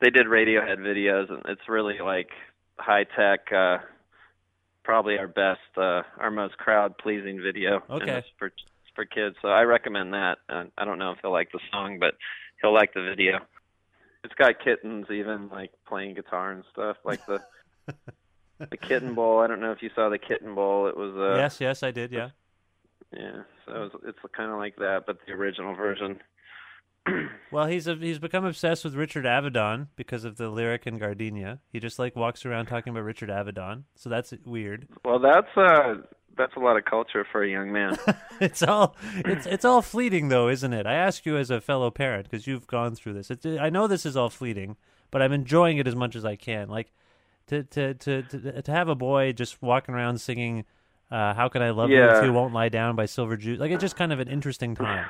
they 0.01 0.09
did 0.09 0.27
Radiohead 0.27 0.79
videos 0.79 1.29
and 1.31 1.41
it's 1.47 1.67
really 1.69 1.99
like 2.03 2.29
high 2.77 3.05
tech 3.15 3.51
uh 3.51 3.77
probably 4.83 5.17
our 5.17 5.27
best 5.27 5.59
uh 5.77 6.01
our 6.19 6.31
most 6.31 6.57
crowd 6.57 6.97
pleasing 6.97 7.41
video. 7.41 7.81
Okay. 7.89 8.17
it's 8.17 8.27
for 8.37 8.47
it's 8.47 8.63
for 8.93 9.05
kids. 9.05 9.35
So 9.41 9.47
I 9.47 9.61
recommend 9.61 10.13
that. 10.13 10.39
And 10.49 10.71
I 10.77 10.83
don't 10.83 10.99
know 10.99 11.11
if 11.11 11.19
he'll 11.21 11.31
like 11.31 11.51
the 11.53 11.61
song 11.71 11.97
but 11.99 12.15
he'll 12.61 12.73
like 12.73 12.93
the 12.93 13.03
video. 13.03 13.39
it's 14.23 14.33
got 14.35 14.59
kittens 14.61 15.05
even 15.09 15.47
like 15.47 15.71
playing 15.87 16.15
guitar 16.15 16.51
and 16.51 16.63
stuff 16.73 16.97
like 17.05 17.25
the 17.25 17.39
the 18.59 18.77
kitten 18.77 19.13
bowl. 19.13 19.39
I 19.39 19.47
don't 19.47 19.61
know 19.61 19.71
if 19.71 19.81
you 19.81 19.89
saw 19.95 20.09
the 20.09 20.17
kitten 20.17 20.55
bowl. 20.55 20.87
It 20.87 20.97
was 20.97 21.15
uh 21.15 21.37
yes, 21.37 21.59
yes, 21.59 21.83
I 21.83 21.91
did. 21.91 22.11
Yeah. 22.11 22.29
yeah. 23.15 23.41
So 23.65 23.73
it 23.73 23.79
was, 23.79 23.91
it's 24.07 24.19
kind 24.35 24.51
of 24.51 24.57
like 24.57 24.75
that, 24.77 25.03
but 25.05 25.17
the 25.25 25.33
original 25.33 25.75
version. 25.75 26.19
Well, 27.49 27.67
he's 27.67 27.87
a, 27.87 27.95
he's 27.95 28.19
become 28.19 28.43
obsessed 28.43 28.83
with 28.83 28.93
Richard 28.93 29.23
Avedon 29.23 29.87
because 29.95 30.25
of 30.25 30.35
the 30.35 30.49
lyric 30.49 30.85
in 30.85 30.97
Gardenia. 30.97 31.59
He 31.71 31.79
just 31.79 31.97
like 31.97 32.13
walks 32.13 32.45
around 32.45 32.65
talking 32.65 32.91
about 32.91 33.05
Richard 33.05 33.29
Avedon. 33.29 33.83
So 33.95 34.09
that's 34.09 34.33
weird. 34.45 34.89
Well, 35.05 35.19
that's 35.19 35.47
uh 35.55 35.95
that's 36.37 36.55
a 36.55 36.59
lot 36.59 36.77
of 36.77 36.85
culture 36.85 37.25
for 37.31 37.43
a 37.43 37.49
young 37.49 37.71
man. 37.71 37.97
it's 38.41 38.61
all 38.61 38.95
it's 39.15 39.45
it's 39.45 39.65
all 39.65 39.81
fleeting 39.81 40.27
though, 40.27 40.49
isn't 40.49 40.73
it? 40.73 40.85
I 40.85 40.95
ask 40.95 41.25
you 41.25 41.37
as 41.37 41.49
a 41.49 41.61
fellow 41.61 41.89
parent 41.89 42.29
because 42.29 42.47
you've 42.47 42.67
gone 42.67 42.95
through 42.95 43.13
this. 43.13 43.31
It's, 43.31 43.45
I 43.45 43.69
know 43.69 43.87
this 43.87 44.05
is 44.05 44.17
all 44.17 44.29
fleeting, 44.29 44.75
but 45.09 45.21
I'm 45.21 45.31
enjoying 45.31 45.77
it 45.77 45.87
as 45.87 45.95
much 45.95 46.15
as 46.15 46.25
I 46.25 46.35
can. 46.35 46.67
Like 46.67 46.91
to 47.47 47.63
to 47.63 47.93
to 47.95 48.21
to, 48.23 48.61
to 48.61 48.71
have 48.71 48.89
a 48.89 48.95
boy 48.95 49.33
just 49.33 49.61
walking 49.61 49.95
around 49.95 50.19
singing 50.19 50.65
uh, 51.11 51.33
"How 51.33 51.49
Can 51.49 51.61
I 51.61 51.71
Love 51.71 51.89
You 51.89 51.97
Yeah. 51.97 52.23
You 52.23 52.33
Won't 52.33 52.53
Lie 52.53 52.69
Down" 52.69 52.95
by 52.95 53.05
Silver 53.05 53.37
Jews. 53.37 53.59
Like 53.59 53.71
it's 53.71 53.81
just 53.81 53.95
kind 53.95 54.13
of 54.13 54.19
an 54.19 54.27
interesting 54.27 54.75
time. 54.75 55.05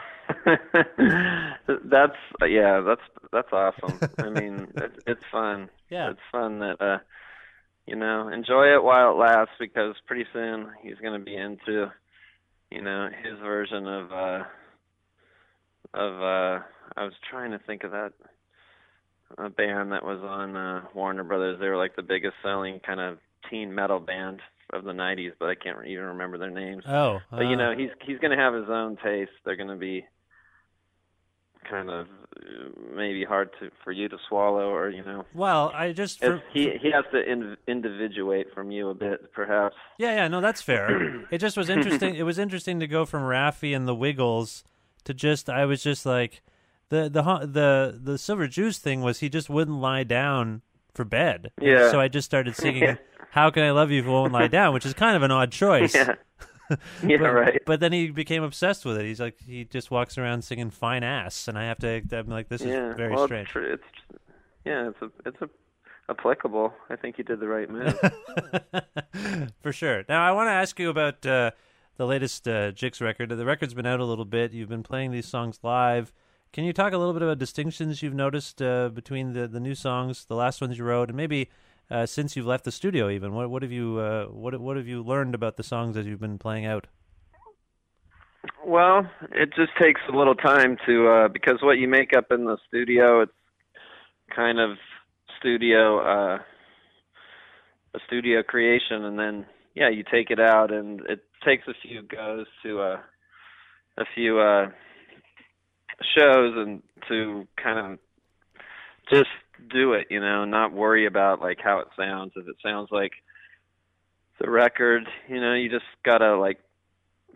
that's 0.46 2.18
yeah, 2.48 2.82
that's 2.82 3.02
that's 3.32 3.52
awesome. 3.52 4.00
I 4.18 4.30
mean, 4.30 4.68
it's, 4.76 4.98
it's 5.06 5.24
fun. 5.32 5.70
Yeah. 5.90 6.12
it's 6.12 6.20
fun 6.32 6.60
that 6.60 6.82
uh, 6.82 7.00
you 7.88 7.96
know, 7.96 8.28
enjoy 8.28 8.76
it 8.76 8.84
while 8.84 9.12
it 9.12 9.18
lasts 9.18 9.56
because 9.60 9.96
pretty 10.06 10.26
soon 10.34 10.70
he's 10.82 10.98
going 11.02 11.18
to 11.18 11.26
be 11.26 11.36
into, 11.36 11.92
you 12.70 12.82
know, 12.82 13.08
his 13.24 13.40
version 13.40 13.88
of 13.88 14.12
uh, 14.12 14.44
of 15.94 16.22
uh, 16.22 16.60
I 16.96 17.04
was 17.04 17.14
trying 17.30 17.52
to 17.52 17.60
think 17.60 17.84
of 17.84 17.92
that 17.92 18.12
a 19.38 19.50
band 19.50 19.92
that 19.92 20.04
was 20.04 20.20
on 20.22 20.56
uh, 20.56 20.82
Warner 20.94 21.24
Brothers. 21.24 21.60
They 21.60 21.68
were 21.68 21.78
like 21.78 21.96
the 21.96 22.04
biggest 22.04 22.36
selling 22.44 22.80
kind 22.86 23.00
of 23.00 23.18
teen 23.50 23.74
metal 23.74 24.00
band 24.00 24.42
of 24.74 24.84
the 24.84 24.92
'90s, 24.92 25.34
but 25.40 25.50
I 25.50 25.56
can't 25.56 25.86
even 25.86 26.06
remember 26.06 26.38
their 26.38 26.52
names. 26.52 26.84
Oh, 26.88 27.20
But 27.32 27.42
you 27.42 27.56
uh, 27.56 27.56
know, 27.56 27.74
he's 27.78 27.90
he's 28.06 28.20
going 28.20 28.36
to 28.36 28.42
have 28.42 28.54
his 28.54 28.70
own 28.70 28.98
taste. 29.04 29.32
They're 29.46 29.56
going 29.56 29.70
to 29.70 29.76
be 29.76 30.06
kind 31.70 31.90
of 31.90 32.08
maybe 32.96 33.24
hard 33.24 33.50
to 33.60 33.70
for 33.84 33.92
you 33.92 34.08
to 34.10 34.18
swallow, 34.28 34.70
or 34.70 34.90
you 34.90 35.04
know, 35.04 35.26
well, 35.34 35.72
I 35.74 35.92
just 35.92 36.20
for, 36.20 36.42
he 36.54 36.72
he 36.82 36.92
has 36.92 37.06
to 37.12 37.30
in, 37.30 37.58
individuate 37.68 38.48
from 38.54 38.72
you 38.72 38.90
a 38.90 38.94
bit, 38.94 39.32
perhaps. 39.34 39.76
Yeah, 39.98 40.16
yeah, 40.16 40.28
no, 40.28 40.42
that's 40.42 40.62
fair. 40.62 41.26
it 41.32 41.40
just 41.40 41.58
was 41.58 41.70
interesting. 41.70 42.16
it 42.16 42.24
was 42.24 42.38
interesting 42.40 42.80
to 42.80 42.88
go 42.88 43.06
from 43.06 43.24
Raffi 43.24 43.76
and 43.76 43.88
the 43.88 43.96
Wiggles 43.96 44.64
to 45.06 45.14
just. 45.14 45.50
I 45.50 45.66
was 45.66 45.84
just 45.84 46.06
like, 46.06 46.42
the 46.90 47.10
the 47.10 47.22
the 47.46 48.00
the 48.02 48.18
Silver 48.18 48.48
Jews 48.48 48.78
thing 48.78 49.02
was 49.02 49.20
he 49.20 49.30
just 49.30 49.50
wouldn't 49.50 49.78
lie 49.80 50.04
down 50.04 50.62
for 50.94 51.06
bed. 51.06 51.52
Yeah. 51.62 51.92
So 51.92 52.00
I 52.00 52.08
just 52.08 52.26
started 52.26 52.56
singing, 52.56 52.84
Yeah. 52.84 52.96
"How 53.32 53.50
can 53.50 53.64
I 53.64 53.72
love 53.72 53.92
you 53.92 54.00
if 54.00 54.06
you 54.06 54.12
won't 54.12 54.34
lie 54.34 54.48
down," 54.48 54.74
which 54.74 54.86
is 54.86 54.94
kind 54.94 55.16
of 55.16 55.24
an 55.24 55.32
odd 55.32 55.52
choice. 55.52 55.96
Yeah, 55.96 56.16
yeah, 57.04 57.18
but, 57.18 57.34
right. 57.34 57.62
But 57.66 57.80
then 57.80 57.94
he 57.94 58.10
became 58.10 58.44
obsessed 58.44 58.86
with 58.86 58.98
it. 58.98 59.06
He's 59.06 59.20
like, 59.20 59.38
he 59.46 59.64
just 59.66 59.92
walks 59.92 60.18
around 60.18 60.44
singing 60.44 60.70
"Fine 60.70 61.04
Ass," 61.04 61.48
and 61.48 61.58
I 61.58 61.66
have 61.66 61.78
to. 61.80 62.02
I'm 62.12 62.28
like, 62.28 62.50
this 62.50 62.62
yeah, 62.62 62.92
is 62.92 62.98
very 62.98 63.14
well, 63.14 63.28
strange. 63.28 63.50
It's, 63.56 63.84
it's 64.10 64.24
yeah, 64.66 64.90
it's 64.90 65.02
a 65.02 65.12
it's 65.26 65.42
a 65.42 65.50
applicable. 66.10 66.74
I 66.90 66.96
think 66.96 67.18
you 67.18 67.24
did 67.24 67.40
the 67.40 67.48
right 67.48 67.70
move. 67.70 68.00
For 69.62 69.72
sure. 69.72 70.04
Now, 70.08 70.28
I 70.28 70.32
want 70.32 70.48
to 70.48 70.52
ask 70.52 70.80
you 70.80 70.90
about 70.90 71.26
uh, 71.26 71.52
the 71.98 72.06
latest 72.06 72.48
uh, 72.48 72.72
Jicks 72.72 73.02
record. 73.02 73.30
The 73.30 73.46
record's 73.46 73.74
been 73.74 73.86
out 73.86 74.00
a 74.00 74.06
little 74.06 74.26
bit. 74.26 74.54
You've 74.54 74.70
been 74.70 74.84
playing 74.84 75.12
these 75.12 75.28
songs 75.28 75.60
live. 75.64 76.14
Can 76.54 76.64
you 76.64 76.74
talk 76.74 76.94
a 76.94 76.98
little 76.98 77.14
bit 77.14 77.22
about 77.22 77.38
distinctions 77.38 78.02
you've 78.02 78.14
noticed 78.14 78.62
uh, 78.62 78.90
between 78.90 79.34
the, 79.34 79.48
the 79.48 79.60
new 79.60 79.76
songs, 79.76 80.26
the 80.26 80.36
last 80.36 80.62
ones 80.62 80.78
you 80.78 80.86
wrote, 80.86 81.10
and 81.10 81.18
maybe 81.18 81.50
uh, 81.92 82.06
since 82.06 82.36
you've 82.36 82.46
left 82.46 82.64
the 82.64 82.72
studio? 82.72 83.10
Even 83.10 83.34
what 83.34 83.50
what 83.50 83.62
have 83.62 83.72
you 83.72 83.98
uh, 83.98 84.26
what 84.26 84.60
what 84.60 84.78
have 84.78 84.88
you 84.88 85.04
learned 85.04 85.36
about 85.36 85.58
the 85.58 85.64
songs 85.64 85.96
as 85.98 86.06
you've 86.06 86.20
been 86.20 86.40
playing 86.40 86.66
out? 86.66 86.88
Well, 88.66 89.10
it 89.32 89.54
just 89.56 89.72
takes 89.82 90.02
a 90.12 90.16
little 90.16 90.36
time 90.36 90.78
to 90.86 91.08
uh 91.08 91.28
because 91.28 91.60
what 91.62 91.78
you 91.78 91.88
make 91.88 92.16
up 92.16 92.32
in 92.32 92.46
the 92.46 92.58
studio 92.68 93.22
it's 93.22 93.32
kind 94.36 94.60
of 94.60 94.78
studio 95.40 96.00
uh 96.00 96.40
a 97.94 98.00
studio 98.06 98.44
creation 98.44 99.06
and 99.06 99.18
then 99.18 99.46
yeah, 99.76 99.90
you 99.90 100.04
take 100.04 100.32
it 100.32 100.40
out 100.40 100.72
and 100.72 101.02
it 101.08 101.24
takes 101.46 101.68
a 101.68 101.74
few 101.82 102.02
goes 102.02 102.46
to 102.64 102.82
uh 102.82 103.00
a 103.98 104.06
few 104.14 104.40
shows 106.18 106.54
and 106.56 106.82
to 107.08 107.48
kind 107.62 107.94
of 107.94 108.00
just 109.10 109.30
do 109.72 109.94
it, 109.94 110.08
you 110.10 110.20
know, 110.20 110.46
not 110.46 110.74
worry 110.74 111.06
about 111.06 111.42
like 111.42 111.60
how 111.64 111.80
it 111.80 111.88
sounds. 111.98 112.34
If 112.36 112.48
it 112.48 112.58
sounds 112.64 112.90
like 112.92 113.12
the 114.40 114.50
record, 114.50 115.04
you 115.28 115.42
know, 115.42 115.54
you 115.54 115.70
just 115.70 115.86
gotta 116.06 116.38
like 116.38 116.60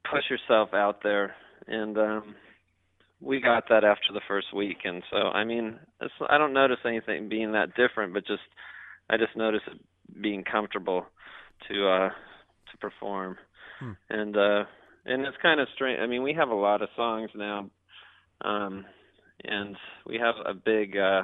push 0.10 0.24
yourself 0.30 0.74
out 0.74 1.04
there 1.04 1.36
and 1.68 1.98
um 1.98 2.36
we 3.20 3.40
got 3.40 3.66
that 3.70 3.84
after 3.84 4.12
the 4.14 4.22
first 4.28 4.48
week 4.54 4.78
and 4.84 5.04
so 5.12 5.18
i 5.18 5.44
mean 5.44 5.80
it's, 6.02 6.14
i 6.30 6.38
don't 6.38 6.54
notice 6.54 6.80
anything 6.86 7.30
being 7.30 7.52
that 7.52 7.76
different 7.76 8.14
but 8.14 8.26
just 8.26 8.42
i 9.10 9.18
just 9.18 9.36
notice 9.36 9.62
it 9.68 9.80
being 10.22 10.44
comfortable 10.44 11.06
to 11.68 11.88
uh 11.88 12.10
to 12.72 12.78
perform 12.80 13.38
Hmm. 13.80 13.92
and 14.10 14.36
uh 14.38 14.64
and 15.06 15.26
it's 15.26 15.38
kind 15.42 15.60
of 15.60 15.68
strange 15.76 16.00
i 16.02 16.08
mean 16.08 16.24
we 16.24 16.34
have 16.34 16.50
a 16.50 16.56
lot 16.56 16.82
of 16.82 16.90
songs 16.96 17.30
now 17.36 17.70
um 18.44 18.86
and 19.44 19.76
we 20.06 20.18
have 20.18 20.36
a 20.46 20.54
big 20.54 20.98
uh 20.98 21.24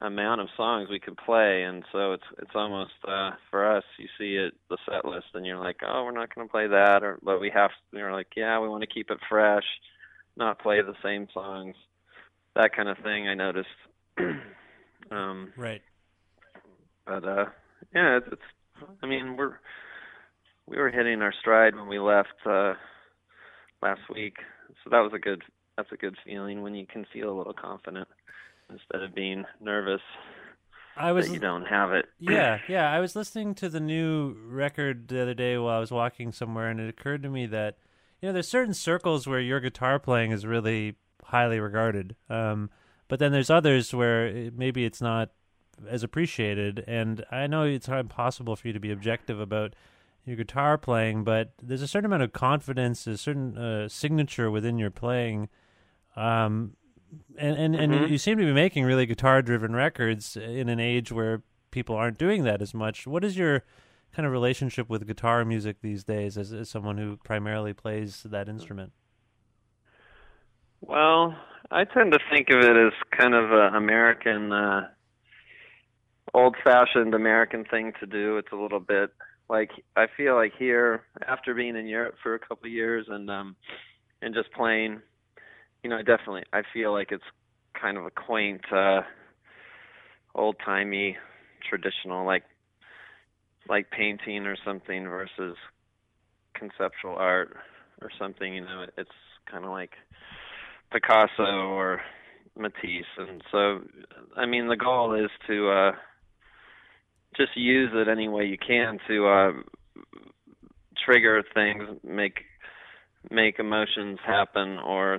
amount 0.00 0.40
of 0.40 0.46
songs 0.56 0.88
we 0.88 1.00
could 1.00 1.16
play. 1.16 1.64
And 1.64 1.84
so 1.90 2.12
it's 2.12 2.24
it's 2.38 2.50
almost 2.54 2.92
uh 3.06 3.30
for 3.50 3.76
us 3.76 3.84
you 3.98 4.06
see 4.18 4.36
it 4.36 4.54
the 4.70 4.78
set 4.86 5.04
list 5.04 5.26
and 5.34 5.44
you're 5.44 5.58
like 5.58 5.78
oh 5.86 6.04
we're 6.04 6.12
not 6.12 6.34
going 6.34 6.46
to 6.46 6.50
play 6.52 6.68
that 6.68 7.02
or 7.02 7.18
but 7.22 7.40
we 7.40 7.50
have 7.50 7.70
you're 7.92 8.12
like 8.12 8.28
yeah 8.36 8.60
we 8.60 8.68
want 8.68 8.82
to 8.82 8.86
keep 8.94 9.10
it 9.10 9.18
fresh 9.28 9.64
not 10.36 10.60
play 10.60 10.80
the 10.82 10.94
same 11.02 11.26
songs 11.34 11.74
that 12.54 12.74
kind 12.74 12.88
of 12.88 12.98
thing 12.98 13.28
i 13.28 13.34
noticed. 13.34 13.68
Um 15.10 15.54
Right. 15.56 15.80
but 17.06 17.24
uh 17.24 17.46
yeah 17.94 18.18
it's, 18.18 18.26
it's 18.32 18.88
i 19.02 19.06
mean 19.06 19.36
we're 19.38 19.54
we 20.66 20.76
were 20.76 20.90
hitting 20.90 21.22
our 21.22 21.32
stride 21.40 21.74
when 21.74 21.88
we 21.88 21.98
left 21.98 22.28
uh 22.44 22.74
last 23.82 24.00
week. 24.12 24.36
So 24.84 24.90
that 24.90 25.00
was 25.00 25.12
a 25.14 25.18
good 25.18 25.42
that's 25.78 25.92
a 25.92 25.96
good 25.96 26.16
feeling 26.24 26.60
when 26.60 26.74
you 26.74 26.84
can 26.84 27.06
feel 27.12 27.30
a 27.30 27.36
little 27.38 27.54
confident 27.54 28.08
instead 28.68 29.02
of 29.02 29.14
being 29.14 29.44
nervous 29.60 30.00
I 30.96 31.12
was 31.12 31.28
that 31.28 31.34
you 31.34 31.38
don't 31.38 31.66
have 31.66 31.92
it 31.92 32.06
yeah, 32.18 32.58
yeah. 32.68 32.90
I 32.90 32.98
was 32.98 33.14
listening 33.14 33.54
to 33.56 33.68
the 33.68 33.78
new 33.78 34.36
record 34.48 35.06
the 35.06 35.22
other 35.22 35.34
day 35.34 35.56
while 35.56 35.76
I 35.76 35.78
was 35.78 35.92
walking 35.92 36.32
somewhere, 36.32 36.68
and 36.68 36.80
it 36.80 36.88
occurred 36.88 37.22
to 37.22 37.30
me 37.30 37.46
that 37.46 37.78
you 38.20 38.28
know 38.28 38.32
there's 38.32 38.48
certain 38.48 38.74
circles 38.74 39.28
where 39.28 39.38
your 39.38 39.60
guitar 39.60 40.00
playing 40.00 40.32
is 40.32 40.44
really 40.44 40.96
highly 41.22 41.60
regarded, 41.60 42.16
um, 42.28 42.68
but 43.06 43.20
then 43.20 43.30
there's 43.30 43.48
others 43.48 43.94
where 43.94 44.26
it, 44.26 44.58
maybe 44.58 44.84
it's 44.84 45.00
not 45.00 45.30
as 45.88 46.02
appreciated. 46.02 46.84
And 46.88 47.24
I 47.30 47.46
know 47.46 47.62
it's 47.62 47.86
impossible 47.86 48.56
for 48.56 48.66
you 48.66 48.72
to 48.72 48.80
be 48.80 48.90
objective 48.90 49.38
about 49.38 49.74
your 50.24 50.36
guitar 50.36 50.76
playing, 50.78 51.24
but 51.24 51.52
there's 51.62 51.82
a 51.82 51.88
certain 51.88 52.06
amount 52.06 52.22
of 52.22 52.32
confidence, 52.32 53.06
a 53.06 53.16
certain 53.16 53.56
uh, 53.56 53.88
signature 53.88 54.50
within 54.50 54.78
your 54.78 54.90
playing. 54.90 55.48
Um, 56.18 56.76
and 57.38 57.56
and, 57.56 57.74
and 57.74 57.92
Mhm. 57.92 58.10
you 58.10 58.18
seem 58.18 58.38
to 58.38 58.44
be 58.44 58.52
making 58.52 58.84
really 58.84 59.06
guitar 59.06 59.40
driven 59.40 59.74
records 59.74 60.36
in 60.36 60.68
an 60.68 60.80
age 60.80 61.12
where 61.12 61.42
people 61.70 61.94
aren't 61.94 62.18
doing 62.18 62.44
that 62.44 62.60
as 62.60 62.74
much. 62.74 63.06
What 63.06 63.24
is 63.24 63.38
your 63.38 63.64
kind 64.12 64.26
of 64.26 64.32
relationship 64.32 64.88
with 64.88 65.06
guitar 65.06 65.44
music 65.44 65.76
these 65.80 66.02
days 66.04 66.36
as, 66.36 66.52
as 66.52 66.68
someone 66.68 66.98
who 66.98 67.18
primarily 67.18 67.72
plays 67.72 68.22
that 68.24 68.48
instrument? 68.48 68.92
Well, 70.80 71.36
I 71.70 71.84
tend 71.84 72.12
to 72.12 72.18
think 72.30 72.48
of 72.50 72.58
it 72.58 72.76
as 72.76 72.92
kind 73.10 73.34
of 73.34 73.52
a 73.52 73.76
American, 73.76 74.52
uh, 74.52 74.88
old-fashioned 76.34 77.14
American 77.14 77.64
thing 77.64 77.92
to 78.00 78.06
do. 78.06 78.38
It's 78.38 78.52
a 78.52 78.56
little 78.56 78.80
bit 78.80 79.10
like 79.48 79.70
I 79.96 80.06
feel 80.16 80.34
like 80.34 80.52
here, 80.58 81.04
after 81.26 81.54
being 81.54 81.76
in 81.76 81.86
Europe 81.86 82.16
for 82.22 82.34
a 82.34 82.38
couple 82.38 82.66
of 82.66 82.72
years 82.72 83.06
and 83.08 83.30
um, 83.30 83.56
and 84.22 84.34
just 84.34 84.52
playing, 84.52 85.00
you 85.82 85.90
know, 85.90 85.98
definitely 85.98 86.44
I 86.52 86.62
feel 86.72 86.92
like 86.92 87.12
it's 87.12 87.24
kind 87.80 87.96
of 87.96 88.04
a 88.04 88.10
quaint, 88.10 88.62
uh, 88.72 89.02
old-timey, 90.34 91.16
traditional, 91.68 92.24
like 92.26 92.44
like 93.68 93.90
painting 93.90 94.46
or 94.46 94.56
something 94.64 95.04
versus 95.04 95.56
conceptual 96.54 97.14
art 97.16 97.56
or 98.00 98.10
something. 98.18 98.54
You 98.54 98.62
know, 98.62 98.86
it's 98.96 99.10
kind 99.50 99.64
of 99.64 99.70
like 99.70 99.90
Picasso 100.90 101.42
or 101.42 102.00
Matisse, 102.56 103.04
and 103.18 103.42
so 103.52 103.80
I 104.36 104.46
mean 104.46 104.68
the 104.68 104.76
goal 104.76 105.14
is 105.14 105.30
to 105.46 105.70
uh, 105.70 105.92
just 107.36 107.56
use 107.56 107.90
it 107.94 108.08
any 108.08 108.28
way 108.28 108.44
you 108.44 108.58
can 108.58 108.98
to 109.06 109.28
uh, 109.28 109.52
trigger 111.04 111.42
things, 111.54 111.98
make 112.02 112.40
make 113.30 113.58
emotions 113.58 114.18
happen, 114.26 114.78
or 114.78 115.18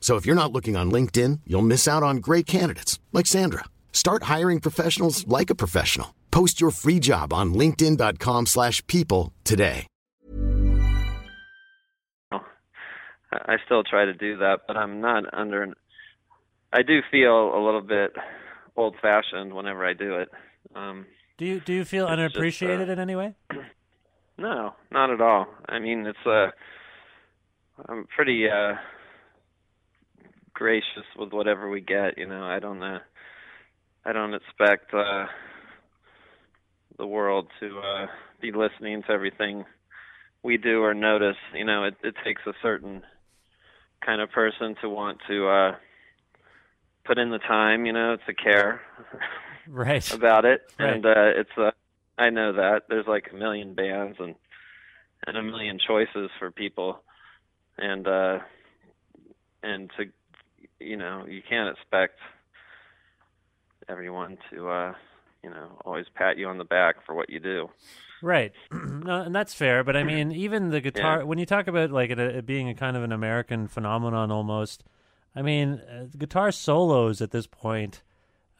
So 0.00 0.16
if 0.16 0.26
you're 0.26 0.34
not 0.42 0.50
looking 0.52 0.76
on 0.76 0.90
LinkedIn, 0.90 1.40
you'll 1.46 1.62
miss 1.62 1.86
out 1.86 2.02
on 2.02 2.16
great 2.16 2.46
candidates 2.46 2.98
like 3.12 3.26
Sandra. 3.28 3.64
Start 3.92 4.24
hiring 4.24 4.58
professionals 4.60 5.28
like 5.28 5.50
a 5.50 5.54
professional. 5.54 6.14
Post 6.32 6.60
your 6.60 6.72
free 6.72 6.98
job 6.98 7.32
on 7.32 7.54
linkedin.com/people 7.54 8.46
slash 8.46 8.84
people 8.88 9.32
today. 9.44 9.86
I 13.32 13.56
still 13.64 13.84
try 13.84 14.04
to 14.04 14.12
do 14.14 14.36
that, 14.38 14.60
but 14.66 14.76
I'm 14.76 15.00
not 15.00 15.24
under. 15.32 15.62
An, 15.62 15.74
I 16.72 16.82
do 16.82 17.00
feel 17.10 17.54
a 17.56 17.60
little 17.64 17.80
bit 17.80 18.12
old-fashioned 18.76 19.52
whenever 19.54 19.86
I 19.86 19.92
do 19.92 20.16
it. 20.16 20.28
Um, 20.74 21.06
Do 21.38 21.44
you 21.44 21.60
do 21.60 21.72
you 21.72 21.84
feel 21.84 22.06
It's 22.06 22.10
just, 22.16 22.18
unappreciated 22.36 22.88
uh, 22.88 22.92
in 22.92 22.98
any 22.98 23.14
way? 23.16 23.34
no, 24.38 24.74
not 24.90 25.10
at 25.10 25.20
all. 25.20 25.46
I 25.68 25.78
mean, 25.78 26.06
it's 26.06 26.26
uh, 26.26 26.48
I'm 27.88 28.06
pretty 28.14 28.48
uh, 28.48 28.74
gracious 30.60 31.06
with 31.18 31.32
whatever 31.32 31.70
we 31.70 31.80
get. 31.80 32.18
You 32.18 32.26
know, 32.28 32.44
I 32.44 32.58
don't. 32.58 32.82
Uh, 32.82 32.98
I 34.04 34.12
don't 34.12 34.34
expect 34.34 34.92
uh, 34.92 35.24
the 36.98 37.06
world 37.06 37.48
to 37.60 37.78
uh, 37.78 38.06
be 38.42 38.52
listening 38.52 39.02
to 39.02 39.10
everything 39.10 39.64
we 40.42 40.58
do 40.58 40.82
or 40.82 40.92
notice. 40.92 41.36
You 41.54 41.64
know, 41.64 41.84
it, 41.84 41.94
it 42.04 42.14
takes 42.22 42.42
a 42.46 42.52
certain 42.60 43.02
kind 44.04 44.20
of 44.20 44.30
person 44.30 44.76
to 44.82 44.88
want 44.90 45.18
to 45.28 45.48
uh, 45.48 45.76
put 47.06 47.18
in 47.18 47.30
the 47.30 47.38
time. 47.38 47.86
You 47.86 47.94
know, 47.94 48.18
to 48.26 48.34
care 48.34 48.82
Right. 49.66 50.12
about 50.12 50.44
it, 50.44 50.60
Right. 50.78 50.94
and 50.94 51.06
uh, 51.06 51.30
it's. 51.40 51.56
Uh, 51.56 51.70
I 52.18 52.28
know 52.28 52.52
that 52.52 52.82
there's 52.90 53.06
like 53.06 53.28
a 53.32 53.36
million 53.36 53.72
bands 53.74 54.18
and 54.20 54.34
and 55.26 55.38
a 55.38 55.42
million 55.42 55.78
choices 55.86 56.30
for 56.38 56.50
people, 56.50 57.02
and 57.78 58.06
uh, 58.06 58.38
and 59.62 59.90
to 59.96 60.04
you 60.80 60.96
know 60.96 61.24
you 61.28 61.42
can't 61.48 61.68
expect 61.76 62.18
everyone 63.88 64.38
to 64.50 64.68
uh, 64.68 64.94
you 65.42 65.50
know 65.50 65.78
always 65.84 66.06
pat 66.14 66.38
you 66.38 66.48
on 66.48 66.58
the 66.58 66.64
back 66.64 67.04
for 67.04 67.14
what 67.14 67.30
you 67.30 67.40
do. 67.40 67.68
Right, 68.22 68.52
no, 68.72 69.22
and 69.22 69.34
that's 69.34 69.54
fair. 69.54 69.84
But 69.84 69.96
I 69.96 70.04
mean, 70.04 70.32
even 70.32 70.70
the 70.70 70.80
guitar. 70.80 71.18
Yeah. 71.18 71.24
When 71.24 71.38
you 71.38 71.46
talk 71.46 71.66
about 71.66 71.90
like 71.90 72.10
it, 72.10 72.18
it 72.18 72.46
being 72.46 72.68
a 72.68 72.74
kind 72.74 72.96
of 72.96 73.02
an 73.02 73.12
American 73.12 73.68
phenomenon, 73.68 74.30
almost. 74.30 74.84
I 75.34 75.42
mean, 75.42 75.80
uh, 75.88 76.06
guitar 76.18 76.50
solos 76.50 77.22
at 77.22 77.30
this 77.30 77.46
point 77.46 78.02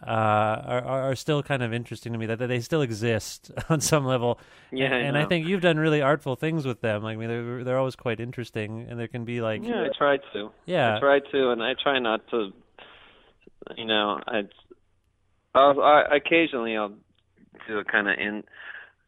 uh, 0.07 0.11
are 0.11 0.83
are 1.11 1.17
still 1.17 1.43
kind 1.43 1.63
of 1.63 1.73
interesting 1.73 2.13
to 2.13 2.19
me. 2.19 2.27
That, 2.27 2.39
that 2.39 2.47
they 2.47 2.61
still 2.61 2.83
exist 2.83 3.51
on 3.69 3.81
some 3.81 4.05
level. 4.07 4.39
Yeah, 4.73 4.87
and, 4.87 4.95
I 4.95 4.99
and 4.99 5.19
I 5.19 5.27
think 5.27 5.47
you've 5.47 5.61
done 5.61 5.79
really 5.79 6.01
artful 6.01 6.37
things 6.37 6.65
with 6.65 6.81
them. 6.81 7.03
Like, 7.03 7.17
I 7.17 7.21
mean, 7.21 7.29
they're 7.29 7.65
they're 7.65 7.79
always 7.79 7.97
quite 7.97 8.21
interesting, 8.21 8.87
and 8.89 8.99
there 8.99 9.09
can 9.09 9.25
be 9.25 9.41
like 9.41 9.63
Yeah, 9.63 9.85
I 9.85 9.89
try 9.97 10.17
to. 10.33 10.51
Yeah. 10.65 10.97
I 10.97 11.01
try 11.01 11.19
to, 11.19 11.51
and 11.51 11.63
I 11.63 11.75
try 11.81 11.99
not 11.99 12.27
to. 12.31 12.51
You 13.77 13.85
know, 13.85 14.21
I, 14.27 14.43
I'll, 15.55 15.81
I 15.81 16.17
occasionally 16.17 16.77
I'll 16.77 16.95
do 17.69 17.79
a 17.79 17.85
kind 17.85 18.09
of 18.09 18.19
in 18.19 18.43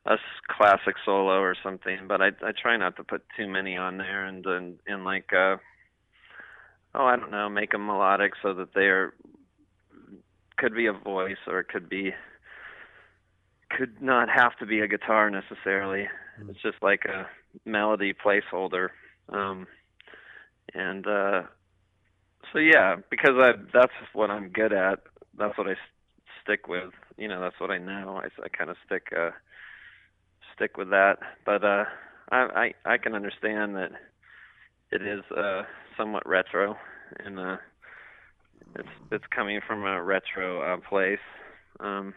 a 0.04 0.16
classic 0.48 0.96
solo 1.04 1.38
or 1.40 1.56
something, 1.62 2.06
but 2.06 2.20
I 2.20 2.28
I 2.42 2.52
try 2.60 2.76
not 2.76 2.96
to 2.96 3.04
put 3.04 3.22
too 3.36 3.48
many 3.48 3.76
on 3.76 3.96
there, 3.96 4.26
and 4.26 4.44
and 4.44 4.78
and 4.86 5.04
like 5.04 5.32
uh, 5.32 5.56
oh 6.94 7.04
I 7.04 7.16
don't 7.16 7.30
know, 7.30 7.48
make 7.48 7.72
them 7.72 7.86
melodic 7.86 8.32
so 8.42 8.52
that 8.54 8.74
they're 8.74 9.14
could 10.62 10.74
be 10.76 10.86
a 10.86 10.92
voice 10.92 11.42
or 11.48 11.58
it 11.58 11.68
could 11.68 11.88
be 11.88 12.12
could 13.76 14.00
not 14.00 14.28
have 14.28 14.56
to 14.58 14.66
be 14.66 14.80
a 14.80 14.86
guitar 14.86 15.28
necessarily. 15.28 16.06
It's 16.48 16.62
just 16.62 16.76
like 16.82 17.04
a 17.04 17.26
melody 17.68 18.14
placeholder. 18.14 18.90
Um 19.28 19.66
and 20.72 21.04
uh 21.06 21.42
so 22.52 22.58
yeah, 22.60 22.96
because 23.10 23.34
I 23.38 23.52
that's 23.72 23.92
what 24.12 24.30
I'm 24.30 24.50
good 24.50 24.72
at. 24.72 25.00
That's 25.36 25.58
what 25.58 25.66
I 25.66 25.72
s- 25.72 25.78
stick 26.42 26.68
with. 26.68 26.92
You 27.16 27.26
know, 27.28 27.40
that's 27.40 27.58
what 27.58 27.70
I 27.70 27.78
know. 27.78 28.20
I, 28.22 28.28
I 28.44 28.48
kind 28.48 28.70
of 28.70 28.76
stick 28.86 29.08
uh 29.18 29.30
stick 30.54 30.76
with 30.76 30.90
that. 30.90 31.16
But 31.44 31.64
uh 31.64 31.84
I 32.30 32.72
I 32.86 32.92
I 32.94 32.98
can 32.98 33.14
understand 33.14 33.74
that 33.74 33.90
it 34.92 35.02
is 35.02 35.24
uh 35.36 35.62
somewhat 35.96 36.28
retro 36.28 36.76
and 37.18 37.38
uh 37.40 37.56
it's 38.76 38.88
it's 39.10 39.24
coming 39.34 39.60
from 39.66 39.84
a 39.84 40.02
retro 40.02 40.62
uh 40.62 40.76
place. 40.88 41.18
Um 41.80 42.14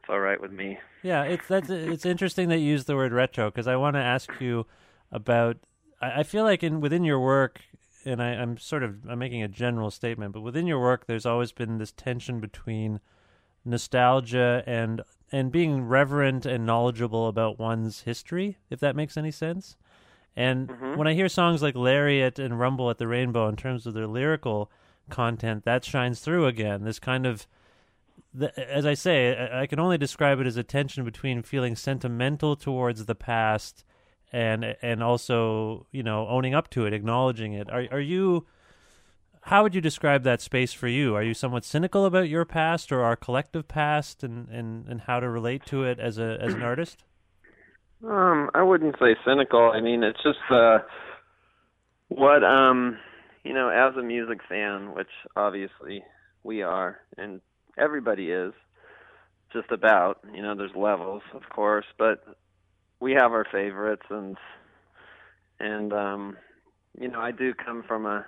it's 0.00 0.10
all 0.10 0.20
right 0.20 0.40
with 0.40 0.52
me. 0.52 0.78
Yeah, 1.02 1.24
it's 1.24 1.48
that's 1.48 1.70
it's 1.70 2.06
interesting 2.06 2.48
that 2.48 2.58
you 2.58 2.66
use 2.66 2.84
the 2.84 2.94
word 2.94 3.12
retro 3.12 3.50
because 3.50 3.66
I 3.66 3.76
want 3.76 3.94
to 3.94 4.00
ask 4.00 4.30
you 4.40 4.66
about. 5.10 5.56
I, 6.00 6.20
I 6.20 6.22
feel 6.22 6.44
like 6.44 6.62
in 6.62 6.80
within 6.80 7.02
your 7.02 7.18
work, 7.18 7.60
and 8.04 8.22
I, 8.22 8.34
I'm 8.34 8.56
sort 8.56 8.82
of 8.82 9.08
I'm 9.08 9.18
making 9.18 9.42
a 9.42 9.48
general 9.48 9.90
statement, 9.90 10.32
but 10.32 10.42
within 10.42 10.66
your 10.66 10.80
work, 10.80 11.06
there's 11.06 11.26
always 11.26 11.50
been 11.52 11.78
this 11.78 11.92
tension 11.92 12.38
between 12.40 13.00
nostalgia 13.64 14.62
and 14.64 15.02
and 15.32 15.50
being 15.50 15.82
reverent 15.82 16.46
and 16.46 16.64
knowledgeable 16.64 17.26
about 17.26 17.58
one's 17.58 18.02
history, 18.02 18.58
if 18.70 18.78
that 18.78 18.94
makes 18.94 19.16
any 19.16 19.32
sense. 19.32 19.76
And 20.36 20.70
when 20.96 21.08
I 21.08 21.14
hear 21.14 21.28
songs 21.28 21.62
like 21.62 21.74
Lariat 21.74 22.38
and 22.38 22.60
Rumble 22.60 22.90
at 22.90 22.98
the 22.98 23.08
Rainbow, 23.08 23.48
in 23.48 23.56
terms 23.56 23.86
of 23.86 23.94
their 23.94 24.06
lyrical 24.06 24.70
content, 25.10 25.64
that 25.64 25.84
shines 25.84 26.20
through 26.20 26.46
again. 26.46 26.84
This 26.84 26.98
kind 26.98 27.26
of 27.26 27.46
the, 28.32 28.58
as 28.70 28.84
I 28.84 28.94
say, 28.94 29.34
I, 29.34 29.62
I 29.62 29.66
can 29.66 29.80
only 29.80 29.98
describe 29.98 30.40
it 30.40 30.46
as 30.46 30.56
a 30.56 30.62
tension 30.62 31.04
between 31.04 31.42
feeling 31.42 31.74
sentimental 31.74 32.54
towards 32.54 33.06
the 33.06 33.14
past 33.14 33.84
and 34.32 34.76
and 34.82 35.02
also 35.02 35.86
you 35.92 36.02
know 36.02 36.28
owning 36.28 36.54
up 36.54 36.68
to 36.70 36.84
it, 36.86 36.92
acknowledging 36.92 37.52
it. 37.52 37.70
Are 37.70 37.86
are 37.90 38.00
you? 38.00 38.46
How 39.42 39.62
would 39.62 39.76
you 39.76 39.80
describe 39.80 40.24
that 40.24 40.40
space 40.40 40.72
for 40.72 40.88
you? 40.88 41.14
Are 41.14 41.22
you 41.22 41.32
somewhat 41.32 41.64
cynical 41.64 42.04
about 42.04 42.28
your 42.28 42.44
past 42.44 42.90
or 42.90 43.02
our 43.02 43.14
collective 43.14 43.68
past, 43.68 44.24
and, 44.24 44.48
and, 44.48 44.88
and 44.88 45.02
how 45.02 45.20
to 45.20 45.28
relate 45.28 45.64
to 45.66 45.84
it 45.84 46.00
as 46.00 46.18
a 46.18 46.36
as 46.40 46.52
an 46.54 46.62
artist? 46.64 47.04
Um, 48.04 48.50
I 48.54 48.62
wouldn't 48.62 48.96
say 48.98 49.16
cynical. 49.24 49.70
I 49.72 49.80
mean, 49.80 50.02
it's 50.02 50.22
just 50.22 50.38
uh 50.50 50.80
what 52.08 52.44
um 52.44 52.98
you 53.46 53.54
know, 53.54 53.68
as 53.68 53.96
a 53.96 54.02
music 54.02 54.40
fan, 54.48 54.92
which 54.92 55.10
obviously 55.36 56.02
we 56.42 56.62
are 56.62 56.98
and 57.16 57.40
everybody 57.78 58.30
is 58.32 58.52
just 59.52 59.70
about, 59.70 60.18
you 60.34 60.42
know, 60.42 60.56
there's 60.56 60.74
levels, 60.74 61.22
of 61.32 61.42
course, 61.48 61.86
but 61.96 62.24
we 62.98 63.12
have 63.12 63.30
our 63.32 63.46
favorites 63.50 64.06
and 64.10 64.36
and 65.60 65.92
um 65.92 66.36
you 67.00 67.08
know, 67.08 67.20
I 67.20 67.30
do 67.30 67.54
come 67.54 67.84
from 67.86 68.04
a 68.06 68.26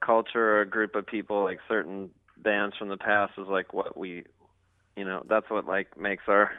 culture 0.00 0.58
or 0.58 0.60
a 0.60 0.68
group 0.68 0.94
of 0.94 1.06
people 1.06 1.42
like 1.42 1.58
certain 1.66 2.10
bands 2.36 2.76
from 2.78 2.90
the 2.90 2.96
past 2.96 3.32
is 3.36 3.48
like 3.48 3.72
what 3.72 3.96
we 3.96 4.24
you 4.96 5.04
know, 5.04 5.24
that's 5.28 5.50
what 5.50 5.66
like 5.66 5.98
makes 5.98 6.24
our 6.28 6.52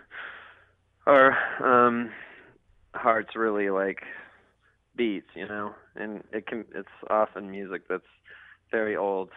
our 1.08 1.38
um 1.64 2.12
hearts 2.94 3.36
really 3.36 3.70
like 3.70 4.02
beats, 4.96 5.28
you 5.36 5.48
know, 5.48 5.74
and 5.96 6.24
it 6.32 6.48
can 6.48 6.66
it's 6.74 6.88
often 7.10 7.50
music 7.52 7.84
that's 7.90 8.04
very 8.72 8.96
old 8.96 9.30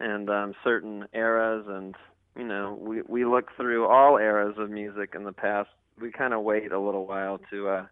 and 0.00 0.28
um 0.30 0.54
certain 0.64 1.06
eras 1.14 1.64
and 1.68 1.94
you 2.36 2.44
know, 2.44 2.76
we 2.80 3.02
we 3.08 3.24
look 3.24 3.50
through 3.56 3.86
all 3.86 4.16
eras 4.16 4.56
of 4.58 4.70
music 4.70 5.12
in 5.14 5.24
the 5.24 5.32
past. 5.32 5.68
We 6.00 6.10
kind 6.10 6.34
of 6.34 6.42
wait 6.42 6.72
a 6.72 6.80
little 6.80 7.06
while 7.06 7.38
to 7.50 7.68
uh 7.68 7.86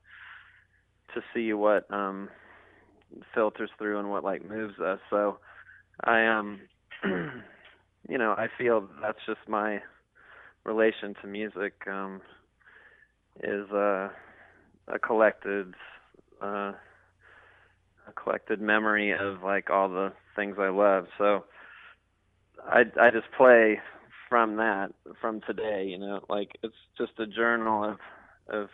to 1.15 1.21
see 1.35 1.53
what 1.53 1.91
um 1.93 2.29
filters 3.35 3.71
through 3.79 3.99
and 3.99 4.11
what 4.11 4.25
like 4.25 4.49
moves 4.49 4.79
us. 4.81 4.99
So 5.11 5.38
I 6.05 6.27
um 6.27 6.61
you 8.09 8.19
know, 8.19 8.33
I 8.33 8.49
feel 8.59 8.88
that's 9.01 9.19
just 9.27 9.41
my 9.49 9.81
relation 10.65 11.15
to 11.21 11.27
music 11.27 11.75
um, 11.91 12.21
is 13.43 13.71
uh, 13.73 14.09
a 14.88 14.99
collected 15.05 15.75
uh, 16.41 16.73
a 18.16 18.20
collected 18.20 18.61
memory 18.61 19.12
of 19.12 19.42
like 19.42 19.70
all 19.70 19.88
the 19.88 20.12
things 20.37 20.57
I 20.59 20.68
love. 20.68 21.07
So 21.18 21.44
I 22.64 22.83
I 23.01 23.11
just 23.11 23.31
play 23.37 23.81
from 24.29 24.57
that 24.57 24.92
from 25.20 25.40
today. 25.46 25.87
You 25.88 25.98
know, 25.98 26.20
like 26.29 26.51
it's 26.62 26.75
just 26.98 27.12
a 27.18 27.27
journal 27.27 27.85
of 27.85 27.98
of 28.48 28.68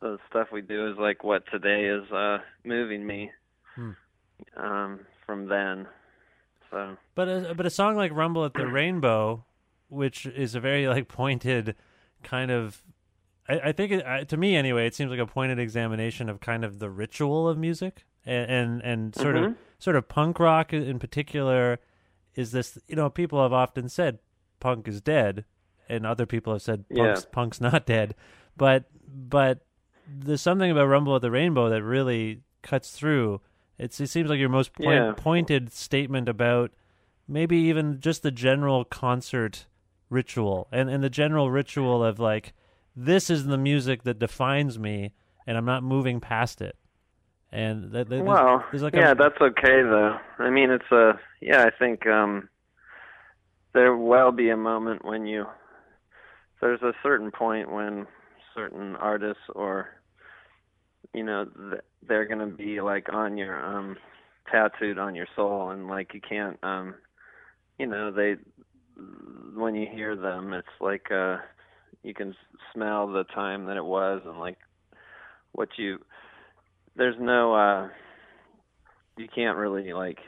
the 0.00 0.18
stuff 0.30 0.48
we 0.52 0.62
do 0.62 0.90
is 0.90 0.96
like 0.98 1.24
what 1.24 1.42
today 1.50 1.86
is 1.86 2.10
uh 2.12 2.38
moving 2.64 3.06
me 3.06 3.30
Hmm. 3.74 3.92
um 4.56 5.00
from 5.26 5.48
then. 5.48 5.86
So 6.70 6.96
But 7.14 7.28
a, 7.28 7.54
but 7.54 7.66
a 7.66 7.70
song 7.70 7.96
like 7.96 8.12
"Rumble 8.12 8.44
at 8.44 8.54
the 8.54 8.66
Rainbow," 8.78 9.44
which 9.88 10.26
is 10.26 10.54
a 10.54 10.60
very 10.60 10.86
like 10.88 11.08
pointed 11.08 11.74
kind 12.22 12.50
of, 12.50 12.82
I, 13.48 13.60
I 13.60 13.72
think 13.72 13.92
it, 13.92 14.04
I, 14.04 14.24
to 14.24 14.36
me 14.36 14.56
anyway, 14.56 14.86
it 14.86 14.94
seems 14.94 15.10
like 15.10 15.20
a 15.20 15.26
pointed 15.26 15.58
examination 15.58 16.28
of 16.28 16.40
kind 16.40 16.64
of 16.64 16.78
the 16.78 16.90
ritual 16.90 17.48
of 17.48 17.56
music 17.56 18.04
and 18.28 18.50
and, 18.50 18.82
and 18.82 19.14
sort 19.14 19.36
of 19.36 19.44
Mhm. 19.44 19.56
sort 19.78 19.96
of 19.96 20.08
punk 20.08 20.38
rock 20.38 20.72
in 20.72 20.98
particular. 20.98 21.78
Is 22.34 22.52
this 22.52 22.78
you 22.86 22.94
know 22.96 23.10
people 23.10 23.42
have 23.42 23.52
often 23.52 23.88
said 23.88 24.18
punk 24.60 24.86
is 24.88 25.00
dead, 25.00 25.44
and 25.88 26.06
other 26.06 26.26
people 26.26 26.52
have 26.52 26.62
said 26.62 26.88
punk's, 26.88 27.24
Yeah. 27.24 27.30
punk's 27.32 27.60
not 27.60 27.86
dead, 27.86 28.14
but 28.56 28.84
but 29.08 29.60
there's 30.06 30.40
something 30.42 30.70
about 30.70 30.86
"Rumble 30.86 31.14
of 31.16 31.22
the 31.22 31.30
Rainbow" 31.30 31.68
that 31.70 31.82
really 31.82 32.42
cuts 32.62 32.92
through. 32.92 33.40
It's, 33.78 34.00
it 34.00 34.08
seems 34.08 34.28
like 34.28 34.40
your 34.40 34.48
most 34.48 34.72
point, 34.72 34.88
Yeah. 34.88 35.12
pointed 35.16 35.70
statement 35.72 36.28
about 36.28 36.72
maybe 37.28 37.56
even 37.56 38.00
just 38.00 38.22
the 38.24 38.30
general 38.32 38.84
concert 38.84 39.66
ritual 40.10 40.66
and, 40.72 40.88
and 40.90 41.04
the 41.04 41.10
general 41.10 41.50
ritual 41.50 42.02
of 42.02 42.18
like 42.18 42.54
this 42.96 43.28
is 43.30 43.44
the 43.46 43.58
music 43.58 44.02
that 44.04 44.18
defines 44.18 44.78
me 44.78 45.12
and 45.46 45.56
I'm 45.56 45.64
not 45.66 45.82
moving 45.84 46.18
past 46.20 46.60
it. 46.62 46.76
And 47.50 47.92
that, 47.92 48.08
that- 48.08 48.24
well, 48.24 48.64
there's 48.70 48.82
like 48.82 48.94
yeah, 48.94 49.12
a, 49.12 49.14
that's 49.14 49.40
okay 49.40 49.82
though. 49.82 50.16
I 50.38 50.50
mean, 50.50 50.70
it's 50.70 50.90
a 50.92 51.12
yeah. 51.40 51.64
I 51.64 51.70
think 51.78 52.06
um, 52.06 52.48
there 53.74 53.96
will 53.96 54.32
be 54.32 54.50
a 54.50 54.56
moment 54.56 55.04
when 55.04 55.26
you 55.26 55.46
there's 56.60 56.82
a 56.82 56.92
certain 57.02 57.30
point 57.30 57.70
when 57.72 58.06
certain 58.54 58.96
artists 58.96 59.42
or 59.54 59.88
you 61.14 61.24
know 61.24 61.46
th- 61.70 61.82
they're 62.06 62.26
gonna 62.26 62.46
be 62.46 62.80
like 62.80 63.12
on 63.12 63.36
your 63.36 63.58
um 63.64 63.96
tattooed 64.50 64.98
on 64.98 65.14
your 65.14 65.26
soul 65.36 65.70
and 65.70 65.88
like 65.88 66.12
you 66.14 66.20
can't 66.20 66.58
um 66.62 66.94
you 67.78 67.86
know 67.86 68.10
they 68.10 68.34
when 69.54 69.74
you 69.74 69.86
hear 69.90 70.16
them 70.16 70.52
it's 70.52 70.66
like 70.80 71.10
uh 71.12 71.36
you 72.02 72.14
can 72.14 72.34
smell 72.72 73.06
the 73.06 73.24
time 73.24 73.66
that 73.66 73.76
it 73.76 73.84
was 73.84 74.22
and 74.24 74.38
like 74.38 74.58
what 75.52 75.68
you 75.76 75.98
there's 76.98 77.16
no 77.18 77.54
uh 77.54 77.88
you 79.16 79.28
can't 79.34 79.56
really 79.56 79.92
like 79.92 80.18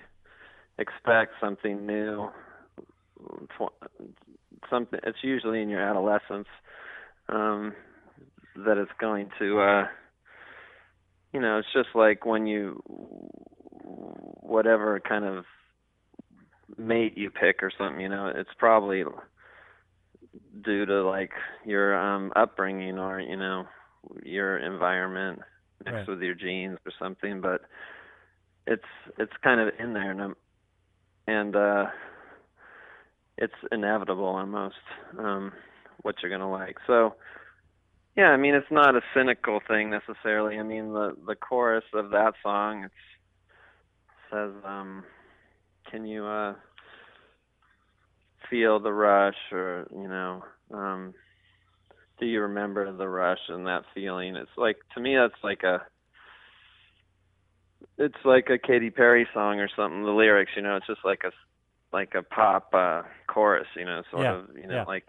expect 0.78 1.32
something 1.40 1.86
new. 1.86 2.28
Something 4.70 5.00
it's 5.02 5.18
usually 5.22 5.60
in 5.62 5.68
your 5.68 5.82
adolescence 5.82 6.48
um 7.28 7.74
that 8.64 8.78
it's 8.78 8.90
going 9.00 9.28
to 9.38 9.60
uh 9.60 9.84
you 11.32 11.40
know 11.40 11.58
it's 11.58 11.68
just 11.74 11.88
like 11.94 12.24
when 12.24 12.46
you 12.46 12.80
whatever 13.84 15.00
kind 15.06 15.24
of 15.24 15.44
mate 16.78 17.16
you 17.16 17.30
pick 17.30 17.62
or 17.62 17.70
something 17.76 18.00
you 18.00 18.08
know 18.08 18.32
it's 18.34 18.50
probably 18.58 19.04
due 20.64 20.86
to 20.86 21.08
like 21.08 21.30
your 21.66 21.98
um 21.98 22.32
upbringing 22.36 22.98
or 22.98 23.20
you 23.20 23.36
know 23.36 23.64
your 24.22 24.58
environment 24.58 25.40
mixed 25.84 26.06
Right. 26.06 26.08
with 26.08 26.20
your 26.20 26.34
genes 26.34 26.78
or 26.86 26.92
something 26.98 27.40
but 27.40 27.62
it's 28.66 28.82
it's 29.18 29.32
kind 29.42 29.60
of 29.60 29.68
in 29.78 29.92
there 29.94 30.10
and 30.10 30.22
I'm, 30.22 30.34
and 31.26 31.56
uh 31.56 31.86
it's 33.38 33.54
inevitable 33.72 34.24
almost 34.26 34.76
um 35.18 35.52
what 36.02 36.16
you're 36.22 36.30
going 36.30 36.40
to 36.40 36.46
like 36.46 36.76
so 36.86 37.14
yeah 38.16 38.28
i 38.28 38.36
mean 38.36 38.54
it's 38.54 38.70
not 38.70 38.96
a 38.96 39.00
cynical 39.14 39.60
thing 39.66 39.90
necessarily 39.90 40.58
i 40.58 40.62
mean 40.62 40.92
the 40.92 41.16
the 41.26 41.34
chorus 41.34 41.84
of 41.94 42.10
that 42.10 42.34
song 42.42 42.84
it 42.84 42.90
says 44.30 44.50
um 44.64 45.04
can 45.90 46.04
you 46.06 46.24
uh 46.24 46.54
feel 48.48 48.80
the 48.80 48.92
rush 48.92 49.36
or 49.52 49.86
you 49.92 50.08
know 50.08 50.42
um 50.72 51.14
do 52.20 52.26
you 52.26 52.42
remember 52.42 52.92
the 52.92 53.08
rush 53.08 53.40
and 53.48 53.66
that 53.66 53.84
feeling? 53.94 54.36
It's 54.36 54.50
like 54.56 54.76
to 54.94 55.00
me 55.00 55.16
that's 55.16 55.42
like 55.42 55.62
a 55.64 55.82
it's 57.98 58.24
like 58.24 58.48
a 58.50 58.58
Katy 58.58 58.90
Perry 58.90 59.26
song 59.34 59.60
or 59.60 59.68
something 59.76 60.04
the 60.04 60.10
lyrics 60.10 60.52
you 60.56 60.62
know 60.62 60.76
it's 60.76 60.86
just 60.86 61.04
like 61.04 61.22
a 61.24 61.30
like 61.92 62.14
a 62.14 62.22
pop 62.22 62.70
uh 62.74 63.02
chorus 63.28 63.66
you 63.76 63.84
know 63.84 64.02
sort 64.10 64.28
Yeah, 64.28 64.30
of 64.30 64.46
you 64.56 64.66
know 64.66 64.74
yeah. 64.74 64.84
like 64.86 65.04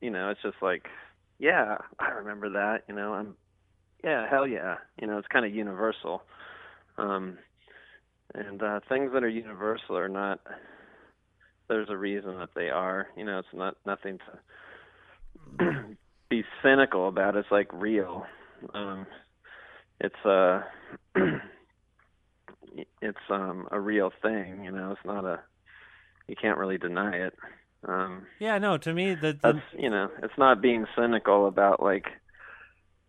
you 0.00 0.10
know 0.10 0.30
it's 0.30 0.42
just 0.42 0.56
like 0.62 0.86
yeah 1.38 1.76
I 1.98 2.10
remember 2.10 2.50
that 2.50 2.82
you 2.88 2.94
know 2.94 3.14
I'm 3.14 3.36
yeah 4.04 4.28
hell 4.30 4.46
yeah 4.46 4.76
you 5.00 5.06
know 5.06 5.18
it's 5.18 5.28
kind 5.28 5.46
of 5.46 5.54
universal. 5.54 6.22
Um 6.98 7.38
and 8.34 8.62
uh 8.62 8.80
things 8.88 9.12
that 9.12 9.24
are 9.24 9.28
universal 9.28 9.96
are 9.96 10.08
not 10.08 10.40
there's 11.68 11.88
a 11.90 11.96
reason 11.96 12.38
that 12.38 12.50
they 12.54 12.70
are 12.70 13.08
you 13.16 13.24
know 13.24 13.38
it's 13.38 13.48
not 13.54 13.76
nothing 13.86 14.18
to 15.58 15.64
be 16.28 16.44
cynical 16.62 17.08
about 17.08 17.36
it's 17.36 17.50
like 17.50 17.72
real. 17.72 18.26
Um 18.74 19.06
it's 20.00 20.24
uh 20.24 20.62
it's 23.00 23.18
um 23.30 23.68
a 23.70 23.80
real 23.80 24.10
thing 24.22 24.64
you 24.64 24.70
know? 24.70 24.92
It's 24.92 25.04
not 25.04 25.24
a 25.24 25.40
you 26.26 26.36
can't 26.40 26.58
really 26.58 26.78
deny 26.78 27.16
it. 27.16 27.34
Um 27.86 28.26
yeah, 28.38 28.58
no, 28.58 28.78
to 28.78 28.92
me 28.92 29.14
the, 29.14 29.32
the 29.32 29.38
that's 29.42 29.58
you 29.78 29.90
know 29.90 30.08
it's 30.22 30.36
not 30.38 30.60
being 30.60 30.86
cynical 30.96 31.46
about 31.46 31.82
like 31.82 32.06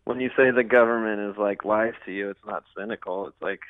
when 0.04 0.20
you 0.20 0.30
say 0.36 0.50
the 0.50 0.64
government 0.64 1.30
is 1.30 1.38
like 1.38 1.64
lies 1.64 1.94
to 2.06 2.12
you 2.12 2.30
it's 2.30 2.44
not 2.46 2.64
cynical. 2.76 3.26
It's 3.26 3.42
like 3.42 3.60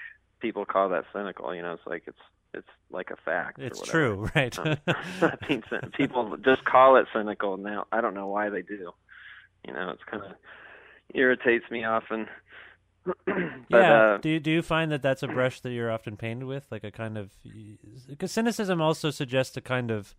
people 0.41 0.65
call 0.65 0.91
that 0.91 1.05
cynical 1.13 1.55
you 1.55 1.63
know? 1.63 1.73
It's 1.73 1.87
like 1.87 2.05
it's 2.07 2.19
it's 2.55 2.69
like 2.91 3.11
a 3.11 3.17
fact 3.17 3.59
it's 3.59 3.81
true, 3.83 4.31
right? 4.35 4.59
Um, 4.59 4.77
not 5.21 5.39
being 5.47 5.63
cyn- 5.63 5.93
people 5.95 6.37
just 6.39 6.65
call 6.65 6.97
it 6.97 7.07
cynical 7.13 7.57
now. 7.57 7.87
I 7.93 8.01
don't 8.01 8.15
know 8.15 8.29
why 8.29 8.49
they 8.49 8.63
do 8.63 8.93
you 9.67 9.73
know 9.73 9.91
it's 9.91 10.03
kind 10.11 10.23
of 10.25 10.33
irritates 11.15 11.65
me 11.71 11.85
often 11.85 12.27
but 13.27 13.37
yeah. 13.71 14.03
uh 14.15 14.19
do 14.19 14.29
you 14.29 14.41
do 14.41 14.51
you 14.51 14.63
find 14.63 14.91
that 14.93 15.03
that's 15.03 15.23
a 15.23 15.29
brush 15.29 15.61
that 15.61 15.71
you're 15.71 15.91
often 15.91 16.17
painted 16.17 16.47
with, 16.47 16.67
like 16.71 16.85
a 16.85 16.91
kind 16.91 17.17
of 17.17 17.31
because 18.09 18.33
cynicism 18.33 18.81
also 18.81 19.11
suggests 19.11 19.57
a 19.57 19.61
kind 19.61 19.91
of, 19.91 20.15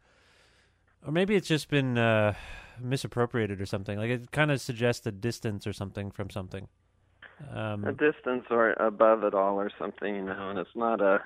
or 1.05 1.11
maybe 1.11 1.35
it's 1.35 1.47
just 1.47 1.69
been 1.69 1.97
uh, 1.97 2.33
misappropriated 2.81 3.59
or 3.61 3.65
something. 3.65 3.97
Like 3.97 4.09
it 4.09 4.31
kind 4.31 4.51
of 4.51 4.61
suggests 4.61 5.05
a 5.05 5.11
distance 5.11 5.67
or 5.67 5.73
something 5.73 6.11
from 6.11 6.29
something. 6.29 6.67
Um, 7.53 7.85
a 7.85 7.91
distance 7.91 8.45
or 8.49 8.73
above 8.73 9.23
it 9.23 9.33
all 9.33 9.59
or 9.59 9.71
something, 9.79 10.15
you 10.15 10.23
know, 10.23 10.49
and 10.49 10.59
it's 10.59 10.75
not 10.75 11.01
a 11.01 11.21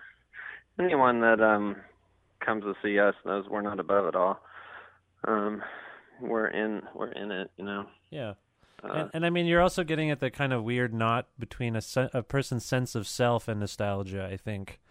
anyone 0.79 1.21
that 1.21 1.41
um 1.41 1.77
comes 2.39 2.63
to 2.63 2.73
see 2.83 2.99
us 2.99 3.15
knows 3.25 3.45
we're 3.49 3.61
not 3.61 3.79
above 3.79 4.07
it 4.07 4.15
all. 4.15 4.39
Um 5.27 5.61
we're 6.21 6.47
in 6.47 6.81
we're 6.93 7.11
in 7.11 7.31
it, 7.31 7.51
you 7.57 7.65
know. 7.65 7.85
yeah. 8.09 8.33
Uh, 8.83 8.93
and, 8.93 9.09
and 9.13 9.25
I 9.25 9.29
mean, 9.29 9.45
you're 9.45 9.61
also 9.61 9.83
getting 9.83 10.11
at 10.11 10.19
the 10.19 10.29
kind 10.29 10.51
of 10.51 10.63
weird 10.63 10.93
knot 10.93 11.27
between 11.39 11.75
a, 11.75 11.81
se- 11.81 12.09
a 12.13 12.21
person's 12.21 12.65
sense 12.65 12.95
of 12.95 13.07
self 13.07 13.47
and 13.47 13.59
nostalgia. 13.59 14.27
I 14.29 14.35
think, 14.35 14.81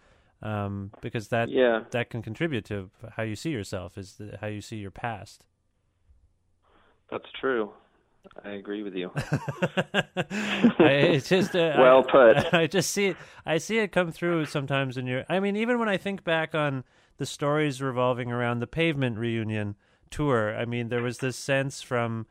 um, 0.41 0.91
because 1.01 1.27
that 1.27 1.49
yeah. 1.49 1.83
that 1.91 2.09
can 2.09 2.21
contribute 2.21 2.65
to 2.65 2.89
how 3.15 3.23
you 3.23 3.35
see 3.35 3.51
yourself, 3.51 3.97
is 3.97 4.13
the, 4.13 4.37
how 4.41 4.47
you 4.47 4.61
see 4.61 4.77
your 4.77 4.91
past. 4.91 5.45
That's 7.11 7.29
true. 7.39 7.71
I 8.43 8.51
agree 8.51 8.83
with 8.83 8.95
you. 8.95 9.11
I, 9.15 10.73
it's 10.79 11.29
just 11.29 11.55
uh, 11.55 11.75
Well 11.77 12.05
I, 12.07 12.11
put. 12.11 12.53
I 12.53 12.67
just 12.67 12.91
see 12.91 13.07
it. 13.07 13.17
I 13.45 13.57
see 13.57 13.79
it 13.79 13.91
come 13.91 14.11
through 14.11 14.45
sometimes 14.45 14.97
in 14.97 15.05
your. 15.05 15.25
I 15.29 15.39
mean, 15.39 15.55
even 15.55 15.77
when 15.77 15.89
I 15.89 15.97
think 15.97 16.23
back 16.23 16.55
on 16.55 16.83
the 17.17 17.25
stories 17.25 17.81
revolving 17.81 18.31
around 18.31 18.59
the 18.59 18.67
Pavement 18.67 19.17
reunion 19.17 19.75
tour, 20.13 20.55
I 20.55 20.65
mean, 20.65 20.89
there 20.89 21.01
was 21.01 21.17
this 21.17 21.35
sense 21.35 21.81
from, 21.81 22.27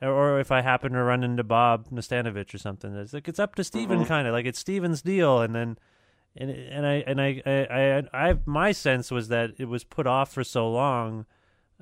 or 0.00 0.40
if 0.40 0.50
I 0.50 0.60
happen 0.62 0.92
to 0.92 1.02
run 1.02 1.22
into 1.22 1.44
Bob 1.44 1.88
Nastanovich 1.90 2.54
or 2.54 2.58
something, 2.58 2.94
it's 2.96 3.12
like 3.12 3.28
it's 3.28 3.38
up 3.38 3.54
to 3.56 3.64
Steven, 3.64 3.98
Mm-hmm. 3.98 4.08
kind 4.14 4.26
of 4.26 4.32
like 4.32 4.46
it's 4.46 4.58
Steven's 4.58 5.02
deal, 5.02 5.40
and 5.40 5.54
then. 5.54 5.78
And 6.38 6.50
and 6.50 6.84
I 6.86 6.94
and 7.06 7.18
I 7.18 7.42
I 7.46 7.56
I, 8.12 8.28
I 8.30 8.34
my 8.44 8.70
sense 8.72 9.10
was 9.10 9.28
that 9.28 9.52
it 9.56 9.68
was 9.70 9.84
put 9.84 10.06
off 10.06 10.30
for 10.34 10.44
so 10.44 10.68
long 10.70 11.24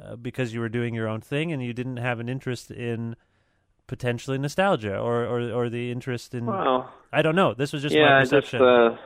uh, 0.00 0.14
because 0.14 0.54
you 0.54 0.60
were 0.60 0.68
doing 0.68 0.94
your 0.94 1.08
own 1.08 1.20
thing 1.20 1.50
and 1.52 1.60
you 1.60 1.72
didn't 1.72 1.96
have 1.96 2.20
an 2.20 2.28
interest 2.28 2.70
in 2.70 3.16
potentially 3.88 4.38
nostalgia 4.38 4.96
or 4.96 5.24
or, 5.26 5.40
or 5.50 5.68
the 5.68 5.90
interest 5.90 6.34
in 6.34 6.46
Well, 6.46 6.88
I 7.12 7.20
don't 7.22 7.34
know. 7.34 7.52
This 7.54 7.72
was 7.72 7.82
just 7.82 7.96
yeah, 7.96 8.02
my 8.02 8.18
I 8.18 8.20
just 8.22 8.30
perception. 8.30 8.62
uh 8.62 8.96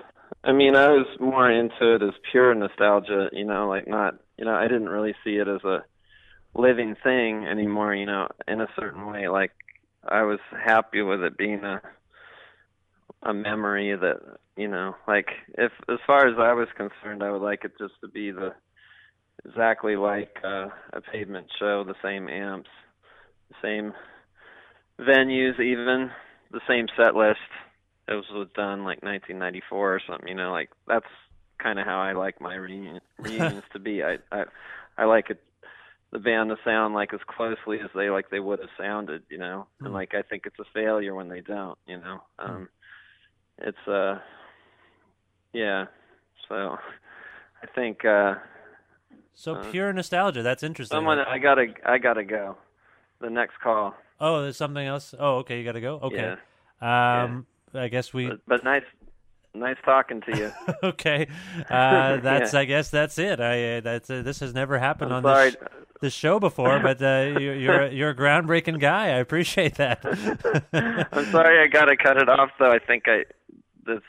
I 0.45 0.53
mean, 0.53 0.77
I 0.77 0.89
was 0.89 1.07
more 1.19 1.51
into 1.51 1.95
it 1.95 2.03
as 2.03 2.13
pure 2.31 2.55
nostalgia, 2.55 3.31
you 3.33 3.47
know, 3.47 3.69
like 3.71 3.89
not, 3.89 4.17
you 4.37 4.45
know, 4.45 4.55
I 4.55 4.69
didn't 4.69 4.91
really 4.91 5.15
see 5.25 5.37
it 5.37 5.49
as 5.49 5.65
a 5.65 5.83
living 6.59 6.97
thing 7.03 7.47
anymore. 7.47 7.95
You 7.95 8.07
know, 8.07 8.29
in 8.47 8.61
a 8.61 8.69
certain 8.79 9.07
way. 9.07 9.29
Like 9.29 9.53
I 10.07 10.23
was 10.23 10.41
happy 10.65 11.03
with 11.03 11.23
it 11.23 11.39
being 11.39 11.65
a 11.65 11.81
a 13.23 13.35
memory 13.35 13.97
that 13.97 14.21
you 14.57 14.69
know, 14.69 14.95
like 15.07 15.29
if 15.57 15.73
as 15.89 15.99
far 16.07 16.27
as 16.27 16.37
I 16.39 16.53
was 16.53 16.69
concerned, 16.77 17.23
I 17.23 17.31
would 17.31 17.43
like 17.43 17.65
it 17.65 17.73
just 17.79 17.95
to 18.01 18.09
be 18.09 18.31
the 18.31 18.55
exactly 19.45 19.97
like 19.97 20.37
uh, 20.45 20.69
a 20.93 21.01
pavement 21.01 21.47
show, 21.59 21.85
the 21.85 21.95
same 22.03 22.29
amps, 22.29 22.71
the 23.49 23.55
same 23.63 23.93
venues, 25.01 25.61
even 25.61 26.11
the 26.51 26.61
same 26.69 26.87
set 26.97 27.15
list. 27.15 27.39
It 28.09 28.15
was, 28.15 28.49
done 28.55 28.85
like 28.85 29.03
1994 29.03 29.95
or 29.95 30.01
something. 30.09 30.29
You 30.29 30.35
know, 30.35 30.51
like 30.51 30.71
that's 30.87 31.07
kind 31.63 31.79
of 31.79 31.87
how 31.87 32.01
I 32.01 32.13
like 32.13 32.41
my 32.41 32.55
reunion, 32.55 33.01
reunions 33.19 33.65
to 33.73 33.79
be. 33.79 34.03
I 34.03 34.19
I 34.33 34.45
I 34.97 35.05
like 35.05 35.31
it 35.31 35.41
the 36.11 36.19
band 36.19 36.51
to 36.51 36.57
sound 36.65 36.95
like 36.95 37.13
as 37.13 37.21
closely 37.27 37.81
as 37.81 37.91
they 37.95 38.11
like 38.11 38.31
they 38.31 38.41
would 38.41 38.61
have 38.61 38.69
sounded, 38.79 39.23
you 39.29 39.39
know. 39.39 39.67
And 39.81 39.93
like 39.93 40.15
I 40.15 40.23
think 40.23 40.45
it's 40.47 40.59
a 40.59 40.65
failure 40.73 41.15
when 41.15 41.29
they 41.29 41.41
don't, 41.41 41.79
you 41.87 41.99
know. 41.99 42.23
Um 42.39 42.69
it's 43.59 43.89
uh 43.89 44.19
yeah. 45.53 45.87
So 46.49 46.77
I 47.63 47.67
think 47.75 48.05
uh 48.05 48.35
So 49.35 49.55
Uh, 49.55 49.71
pure 49.71 49.93
nostalgia. 49.93 50.43
That's 50.43 50.63
interesting. 50.63 50.97
someone 50.97 51.19
I 51.19 51.39
got 51.39 51.57
to 51.57 51.67
I 51.85 51.99
got 51.99 52.15
to 52.15 52.25
go. 52.25 52.57
The 53.21 53.31
next 53.31 53.61
call. 53.61 53.95
Oh, 54.21 54.43
there's 54.43 54.57
something 54.57 54.87
else. 54.87 55.15
Oh, 55.19 55.39
okay, 55.39 55.59
you 55.59 55.65
got 55.65 55.73
to 55.73 55.81
go. 55.81 55.99
Okay. 56.03 56.37
Yeah. 56.81 57.23
Um, 57.25 57.47
I 57.75 57.89
guess 57.89 58.15
we. 58.15 58.29
But, 58.29 58.41
but 58.47 58.65
nice 58.65 58.85
nice 59.55 59.77
talking 59.85 60.21
to 60.23 60.37
you. 60.37 60.53
okay. 60.83 61.27
Uh, 61.71 62.17
that's. 62.23 62.53
Yeah. 62.53 62.61
I 62.61 62.65
guess 62.65 62.91
that's 62.91 63.19
it. 63.19 63.41
I. 63.41 63.77
Uh, 63.77 63.81
that's. 63.81 64.11
Uh, 64.11 64.23
this 64.23 64.41
has 64.41 64.55
never 64.55 64.79
happened 64.79 65.13
I'm 65.13 65.25
on 65.25 65.35
sorry. 65.35 65.51
this, 65.51 65.59
this 66.01 66.13
show 66.15 66.39
before, 66.39 66.79
but 66.83 67.03
uh, 67.03 67.39
you're 67.39 67.55
you're 67.55 67.83
a- 67.83 67.93
you're 67.93 68.11
a 68.11 68.15
groundbreaking 68.17 68.81
guy. 68.81 69.07
I 69.07 69.19
appreciate 69.19 69.75
that. 69.77 70.05
I'm 71.13 71.27
sorry 71.33 71.63
I 71.63 71.67
got 71.67 71.87
to 71.87 71.97
cut 71.97 72.17
it 72.17 72.29
off 72.29 72.51
though. 72.59 72.71
I 72.73 72.79
think 72.79 73.05
I 73.07 73.25
this 73.87 74.03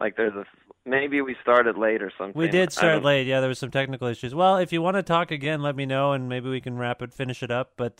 like 0.00 0.16
there's 0.16 0.34
a 0.34 0.44
maybe 0.86 1.20
we 1.20 1.36
started 1.42 1.76
late 1.76 2.02
or 2.02 2.10
something. 2.16 2.38
we 2.38 2.48
did 2.48 2.72
start 2.72 3.02
late. 3.02 3.26
Yeah, 3.26 3.40
there 3.40 3.48
was 3.48 3.58
some 3.58 3.70
technical 3.70 4.08
issues. 4.08 4.34
Well, 4.34 4.56
if 4.56 4.72
you 4.72 4.80
want 4.82 4.96
to 4.96 5.02
talk 5.02 5.30
again, 5.30 5.62
let 5.62 5.76
me 5.76 5.86
know, 5.86 6.12
and 6.12 6.28
maybe 6.28 6.48
we 6.48 6.60
can 6.60 6.76
wrap 6.78 7.02
it, 7.02 7.12
finish 7.12 7.42
it 7.42 7.50
up. 7.50 7.72
But 7.76 7.96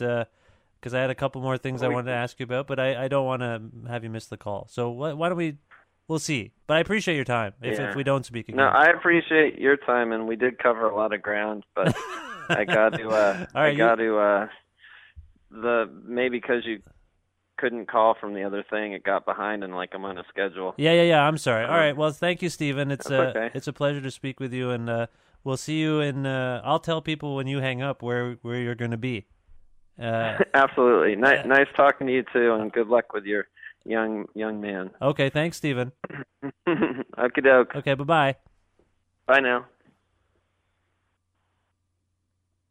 because 0.81 0.95
I 0.95 1.01
had 1.01 1.11
a 1.11 1.15
couple 1.15 1.43
more 1.43 1.59
things 1.59 1.83
I 1.83 1.89
wanted 1.89 2.11
to 2.11 2.17
ask 2.17 2.41
you 2.41 2.45
about, 2.45 2.67
but 2.67 2.81
I, 2.81 3.05
I 3.05 3.09
don't 3.09 3.27
want 3.27 3.43
to 3.43 3.91
have 3.91 4.03
you 4.03 4.09
miss 4.11 4.27
the 4.27 4.39
call. 4.39 4.67
So 4.71 4.91
wh- 4.93 5.17
why 5.19 5.29
don't 5.29 5.37
we? 5.37 5.59
We'll 6.11 6.19
see. 6.19 6.51
But 6.67 6.77
I 6.79 6.81
appreciate 6.81 7.15
your 7.15 7.25
time. 7.25 7.53
If 7.63 7.79
Yeah. 7.79 7.91
if 7.91 7.95
we 7.95 8.03
don't 8.03 8.27
speak 8.27 8.49
again. 8.49 8.57
No, 8.57 8.65
I 8.67 8.87
appreciate 8.87 9.61
your 9.61 9.77
time, 9.77 10.11
and 10.11 10.27
we 10.27 10.35
did 10.35 10.59
cover 10.59 10.87
a 10.91 10.95
lot 10.97 11.13
of 11.13 11.23
ground, 11.23 11.63
but 11.77 11.95
I 12.51 12.65
got 12.65 12.95
to, 12.95 13.09
uh, 13.11 13.47
All 13.55 13.63
right, 13.63 13.69
I 13.69 13.69
you- 13.69 13.77
got 13.79 13.95
to, 13.95 14.19
uh, 14.19 14.49
the 15.53 15.89
maybe 16.05 16.39
because 16.41 16.67
you 16.67 16.81
couldn't 17.59 17.87
call 17.87 18.17
from 18.21 18.35
the 18.35 18.43
other 18.43 18.65
thing, 18.69 18.93
it 18.93 19.05
got 19.05 19.25
behind, 19.25 19.63
and 19.63 19.73
like 19.77 19.91
I'm 19.95 20.05
on 20.05 20.19
a 20.19 20.25
schedule. 20.29 20.75
Yeah, 20.79 20.95
yeah, 20.95 21.03
yeah. 21.03 21.23
I'm 21.29 21.39
sorry. 21.39 21.65
All 21.65 21.77
right. 21.77 21.97
Well, 21.97 22.11
thank 22.11 22.43
you, 22.43 22.49
Stephen. 22.49 22.91
It's 22.91 23.07
That's 23.07 23.37
uh, 23.37 23.39
okay. 23.39 23.51
it's 23.55 23.69
a 23.69 23.73
pleasure 23.73 24.01
to 24.01 24.11
speak 24.11 24.41
with 24.41 24.53
you, 24.53 24.71
and 24.71 24.91
uh, 24.91 25.07
we'll 25.45 25.57
see 25.59 25.79
you 25.79 26.01
And 26.01 26.27
Uh, 26.27 26.61
I'll 26.65 26.81
tell 26.81 27.01
people 27.01 27.37
when 27.37 27.47
you 27.47 27.61
hang 27.61 27.83
up 27.83 28.03
where 28.03 28.33
where 28.43 28.59
you're 28.59 28.75
going 28.75 28.91
to 28.91 28.97
be. 28.97 29.27
Uh, 29.97 30.39
Absolutely, 30.55 31.15
Ni- 31.15 31.45
nice 31.47 31.69
talking 31.77 32.09
to 32.09 32.13
you 32.13 32.25
too, 32.33 32.55
and 32.55 32.73
good 32.73 32.89
luck 32.89 33.13
with 33.13 33.25
your 33.27 33.47
young 33.85 34.27
young 34.35 34.61
man. 34.61 34.91
okay. 35.01 35.31
Thanks, 35.31 35.57
Stephen. 35.57 35.93
Okie 36.69 37.43
doke. 37.43 37.75
Okay. 37.77 37.95
Bye 37.95 38.05
bye. 38.05 38.37
Bye 39.27 39.41
now. 39.41 39.67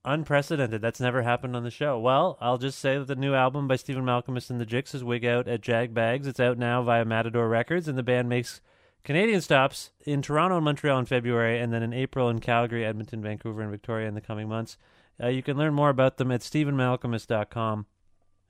Unprecedented. 0.05 0.81
That's 0.81 1.01
never 1.01 1.21
happened 1.23 1.55
on 1.55 1.63
the 1.63 1.69
show. 1.71 1.99
Well, 1.99 2.37
I'll 2.39 2.57
just 2.57 2.79
say 2.79 2.97
that 2.97 3.07
the 3.07 3.15
new 3.15 3.33
album 3.33 3.67
by 3.67 3.75
Stephen 3.75 4.05
Malkmus 4.05 4.49
and 4.49 4.59
the 4.59 4.65
Jicks 4.65 4.95
is 4.95 5.03
Wig 5.03 5.25
Out 5.25 5.47
at 5.47 5.61
Jag 5.61 5.93
Bags. 5.93 6.25
It's 6.25 6.39
out 6.39 6.57
now 6.57 6.81
via 6.81 7.03
Matador 7.03 7.49
Records, 7.49 7.87
and 7.87 7.97
the 7.97 8.03
band 8.03 8.29
makes 8.29 8.61
Canadian 9.03 9.41
stops 9.41 9.91
in 10.05 10.21
Toronto 10.21 10.55
and 10.55 10.65
Montreal 10.65 10.99
in 10.99 11.05
February, 11.05 11.59
and 11.59 11.73
then 11.73 11.83
in 11.83 11.93
April 11.93 12.29
in 12.29 12.39
Calgary, 12.39 12.85
Edmonton, 12.85 13.21
Vancouver, 13.21 13.61
and 13.61 13.71
Victoria 13.71 14.07
in 14.07 14.15
the 14.15 14.21
coming 14.21 14.47
months. 14.47 14.77
Uh, 15.21 15.27
you 15.27 15.43
can 15.43 15.57
learn 15.57 15.73
more 15.73 15.89
about 15.89 16.17
them 16.17 16.31
at 16.31 16.41
stephenmalkmus.com. 16.41 17.85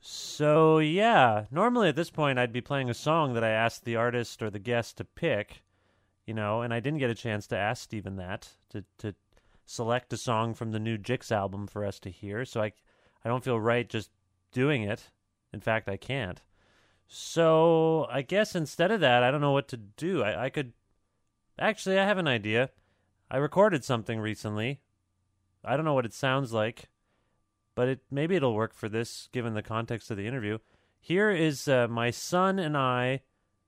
So, 0.02 0.80
yeah, 0.80 1.46
normally 1.52 1.90
at 1.90 1.96
this 1.96 2.10
point 2.10 2.40
I'd 2.40 2.54
be 2.54 2.62
playing 2.62 2.90
a 2.90 2.94
song 2.94 3.34
that 3.34 3.44
I 3.44 3.50
asked 3.50 3.84
the 3.84 3.98
artist 3.98 4.42
or 4.42 4.50
the 4.50 4.60
guest 4.60 4.98
to 4.98 5.04
pick, 5.04 5.62
you 6.26 6.34
know, 6.34 6.62
and 6.62 6.74
I 6.74 6.80
didn't 6.80 7.00
get 7.00 7.10
a 7.10 7.16
chance 7.16 7.48
to 7.48 7.58
ask 7.58 7.84
Stephen 7.84 8.16
that, 8.16 8.50
to, 8.70 8.86
to 9.00 9.14
select 9.66 10.14
a 10.14 10.18
song 10.18 10.54
from 10.54 10.72
the 10.72 10.80
new 10.80 10.98
Jicks 10.98 11.32
album 11.32 11.68
for 11.68 11.86
us 11.86 12.00
to 12.00 12.10
hear. 12.10 12.46
So 12.46 12.62
I, 12.62 12.72
I 13.26 13.30
don't 13.30 13.44
feel 13.44 13.60
right 13.60 13.90
just 13.90 14.10
doing 14.52 14.84
it. 14.84 15.12
In 15.52 15.60
fact, 15.60 15.90
I 15.90 15.98
can't. 15.98 16.42
So 17.08 18.08
I 18.10 18.22
guess 18.22 18.56
instead 18.56 18.92
of 18.92 19.02
that, 19.02 19.24
I 19.24 19.32
don't 19.32 19.42
know 19.42 19.52
what 19.52 19.68
to 19.70 19.78
do. 19.78 20.24
I, 20.24 20.46
I 20.46 20.50
could 20.50 20.74
actually, 21.58 22.00
I 22.00 22.06
have 22.06 22.20
an 22.20 22.28
idea. 22.28 22.70
I 23.30 23.38
recorded 23.38 23.84
something 23.84 24.20
recently. 24.20 24.80
I 25.64 25.76
don't 25.76 25.86
know 25.86 25.94
what 25.94 26.06
it 26.06 26.14
sounds 26.14 26.54
like, 26.54 26.88
but 27.80 27.88
it 27.88 28.02
maybe 28.12 28.36
it'll 28.36 28.54
work 28.54 28.74
for 28.74 28.90
this 28.90 29.30
given 29.32 29.54
the 29.54 29.64
context 29.64 30.12
of 30.12 30.18
the 30.18 30.28
interview. 30.28 30.58
Here 31.00 31.32
is 31.32 31.66
uh, 31.66 31.88
my 31.88 32.12
son 32.12 32.60
and 32.60 32.76
I 32.76 33.22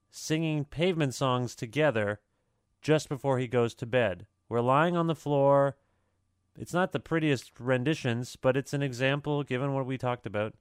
singing 0.09 0.65
pavement 0.65 1.13
songs 1.13 1.55
together 1.55 2.19
just 2.81 3.07
before 3.07 3.39
he 3.39 3.47
goes 3.47 3.73
to 3.75 3.85
bed. 3.85 4.27
We're 4.49 4.59
lying 4.59 4.97
on 4.97 5.07
the 5.07 5.15
floor. 5.15 5.77
It's 6.59 6.73
not 6.73 6.91
the 6.91 6.99
prettiest 6.99 7.53
renditions, 7.57 8.35
but 8.35 8.57
it's 8.57 8.73
an 8.73 8.81
example 8.81 9.43
given 9.43 9.73
what 9.73 9.85
we 9.85 9.97
talked 9.97 10.25
about. 10.25 10.55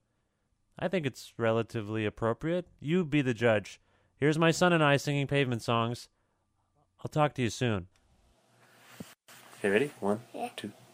I 0.79 0.87
think 0.87 1.05
it's 1.05 1.33
relatively 1.37 2.07
appropriate. 2.07 2.69
You 2.79 3.05
be 3.05 3.21
the 3.21 3.35
judge. 3.35 3.81
Here's 4.15 4.39
my 4.39 4.53
son 4.53 4.73
and 4.73 4.85
I 4.85 4.97
singing 4.97 5.27
pavement 5.27 5.63
songs. 5.63 6.09
I'll 7.01 7.11
talk 7.11 7.35
to 7.35 7.43
you 7.43 7.51
soon. 7.51 7.89
Okay, 9.59 9.71
ready? 9.71 9.91
One, 9.99 10.21
two, 10.55 10.69
three, 10.69 10.71
four. 10.77 10.90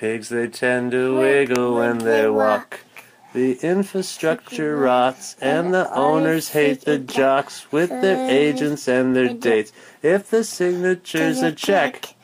Pigs, 0.00 0.30
they 0.30 0.48
tend 0.48 0.92
to 0.92 1.18
wiggle 1.18 1.74
when 1.74 1.98
they 1.98 2.26
walk. 2.26 2.80
The 3.34 3.58
infrastructure 3.60 4.74
rots, 4.74 5.36
and 5.42 5.74
the 5.74 5.92
owners 5.94 6.48
hate 6.48 6.86
the 6.86 6.98
jocks 6.98 7.70
with 7.70 7.90
their 7.90 8.30
agents 8.30 8.88
and 8.88 9.14
their 9.14 9.34
dates. 9.34 9.72
If 10.02 10.30
the 10.30 10.42
signature's 10.42 11.42
a 11.42 11.52
check, 11.52 12.14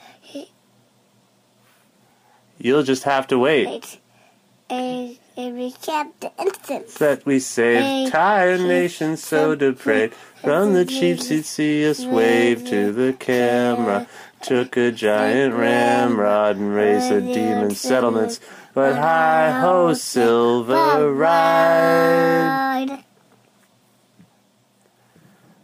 you'll 2.57 2.83
just 2.83 3.03
have 3.03 3.27
to 3.27 3.39
wait. 3.39 3.99
And 4.71 5.19
we 5.37 5.73
kept 5.73 6.23
the 6.23 6.33
instance. 6.39 6.95
That 6.95 7.27
we 7.27 7.39
saved 7.41 8.07
entire 8.07 8.57
nations 8.57 9.23
so 9.23 9.55
depraved. 9.55 10.15
From 10.43 10.73
the 10.73 10.87
cheap 10.87 11.21
seat, 11.21 11.45
see 11.45 11.87
us 11.87 12.07
wave 12.07 12.65
to 12.69 12.91
the 12.91 13.13
camera. 13.13 14.07
Took 14.43 14.77
a 14.77 14.93
giant 14.93 15.55
ramrod 15.55 16.57
and 16.57 16.75
raised 16.75 17.11
the 17.11 17.21
demon 17.21 17.71
settlements. 17.75 18.39
But 18.75 18.97
hi 18.97 19.59
ho, 19.61 19.95
silver 19.95 21.13
ride. 21.13 23.05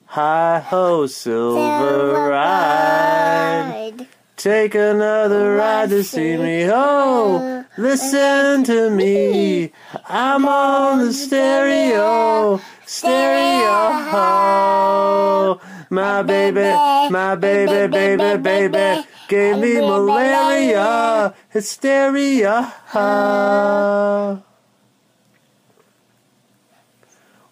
Hi 0.07 0.59
ho, 0.61 1.07
silver 1.07 2.29
ride. 2.31 3.95
Ride. 3.99 4.09
Take 4.37 4.75
another 4.75 5.55
ride 5.55 5.91
to 5.91 6.03
see 6.03 6.37
me. 6.37 6.67
Oh, 6.69 7.65
listen 7.79 8.65
to 8.65 8.91
me. 8.91 9.71
I'm 10.09 10.49
on 10.49 10.99
the 11.07 11.13
stereo. 11.13 12.61
Stereo. 12.85 13.43
My 15.93 16.23
baby, 16.23 16.73
my 17.13 17.35
baby, 17.37 17.87
baby, 17.87 18.41
baby 18.41 19.05
gave 19.29 19.59
me 19.59 19.77
malaria. 19.77 21.35
Hysteria. 21.51 22.73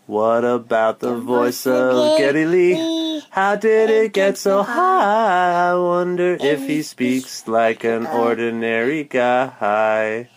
What 0.06 0.44
about 0.46 1.00
the 1.00 1.16
voice 1.16 1.66
of 1.66 2.16
Geddy 2.16 2.46
Lee? 2.46 3.22
How 3.28 3.56
did 3.56 3.90
it 3.90 4.14
get 4.14 4.38
so 4.38 4.62
high? 4.62 5.72
I 5.72 5.74
wonder 5.74 6.38
if 6.40 6.66
he 6.66 6.80
speaks 6.80 7.46
like 7.46 7.84
an 7.84 8.06
ordinary 8.06 9.04
guy. 9.04 10.30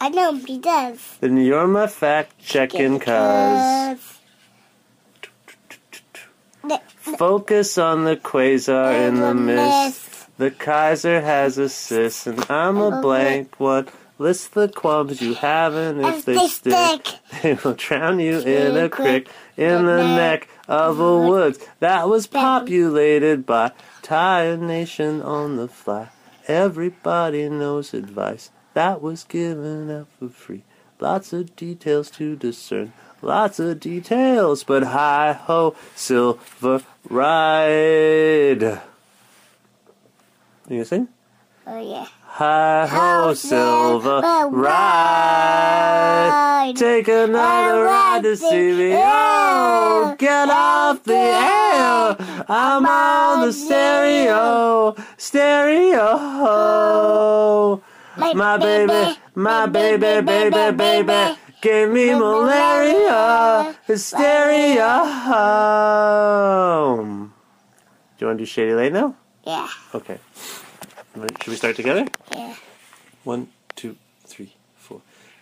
I 0.00 0.08
know 0.10 0.32
he 0.36 0.58
does. 0.58 1.18
Then 1.18 1.38
you're 1.38 1.66
my 1.66 1.88
fact 1.88 2.38
checking 2.38 3.00
cuz. 3.00 4.17
Focus 7.16 7.78
on 7.78 8.04
the 8.04 8.16
quasar 8.16 9.08
in 9.08 9.16
the 9.16 9.34
mist. 9.34 10.26
The 10.38 10.50
Kaiser 10.50 11.20
has 11.20 11.58
a 11.58 11.68
sis, 11.68 12.26
and 12.26 12.44
I'm 12.50 12.76
a 12.78 13.00
blank 13.00 13.58
one. 13.58 13.88
List 14.20 14.54
the 14.54 14.68
qualms 14.68 15.20
you 15.22 15.34
have, 15.34 15.74
and 15.74 16.00
if 16.00 16.18
If 16.18 16.24
they 16.24 16.34
they 16.34 16.48
stick, 16.48 17.06
stick. 17.06 17.20
they 17.42 17.54
will 17.54 17.74
drown 17.74 18.18
you 18.18 18.38
in 18.40 18.76
a 18.76 18.88
creek 18.88 19.28
in 19.56 19.86
the 19.86 20.02
neck 20.02 20.48
of 20.66 20.98
a 20.98 21.20
woods 21.20 21.58
that 21.80 22.08
was 22.08 22.26
populated 22.26 23.46
by 23.46 23.72
Thai 24.02 24.56
nation 24.56 25.22
on 25.22 25.56
the 25.56 25.68
fly. 25.68 26.08
Everybody 26.48 27.48
knows 27.48 27.94
advice. 27.94 28.50
that 28.74 29.00
was 29.00 29.24
given 29.24 29.90
out 29.90 30.08
for 30.18 30.28
free. 30.28 30.64
Lots 31.00 31.32
of 31.32 31.54
details 31.54 32.10
to 32.12 32.34
discern. 32.36 32.92
Lots 33.20 33.58
of 33.58 33.80
details, 33.80 34.62
but 34.62 34.84
hi 34.84 35.32
ho, 35.32 35.74
silver 35.96 36.82
ride. 37.10 38.60
You 38.60 38.78
gonna 40.68 40.84
sing? 40.84 41.08
Oh 41.66 41.80
yeah. 41.80 42.06
Hi 42.22 42.86
ho, 42.86 43.34
silver 43.34 44.20
silver 44.22 44.56
ride. 44.56 46.28
ride. 46.28 46.76
Take 46.76 47.08
another 47.08 47.82
ride 47.82 48.22
to 48.22 48.36
see 48.36 48.72
me. 48.76 48.92
Oh, 48.94 50.14
get 50.16 50.48
off 50.48 51.02
the 51.02 51.14
air. 51.14 52.16
I'm 52.48 52.86
on 52.86 53.46
the 53.46 53.52
stereo, 53.52 54.94
stereo. 55.16 56.18
My 58.16 58.56
baby, 58.58 59.18
my 59.34 59.66
baby, 59.66 60.20
baby, 60.20 60.70
baby, 60.76 61.36
gave 61.60 61.90
me 61.90 62.14
malaria, 62.14 63.74
hysteria. 63.86 64.88
Um, 66.98 67.32
do 68.16 68.24
you 68.24 68.26
want 68.28 68.38
to 68.38 68.42
do 68.42 68.46
Shady 68.46 68.74
Lane 68.74 68.92
now? 68.92 69.16
Yeah. 69.44 69.68
Okay. 69.94 70.18
Should 71.14 71.48
we 71.48 71.56
start 71.56 71.76
together? 71.76 72.06
Yeah. 72.32 72.54
One, 73.24 73.48
two, 73.74 73.96
three. 74.26 74.54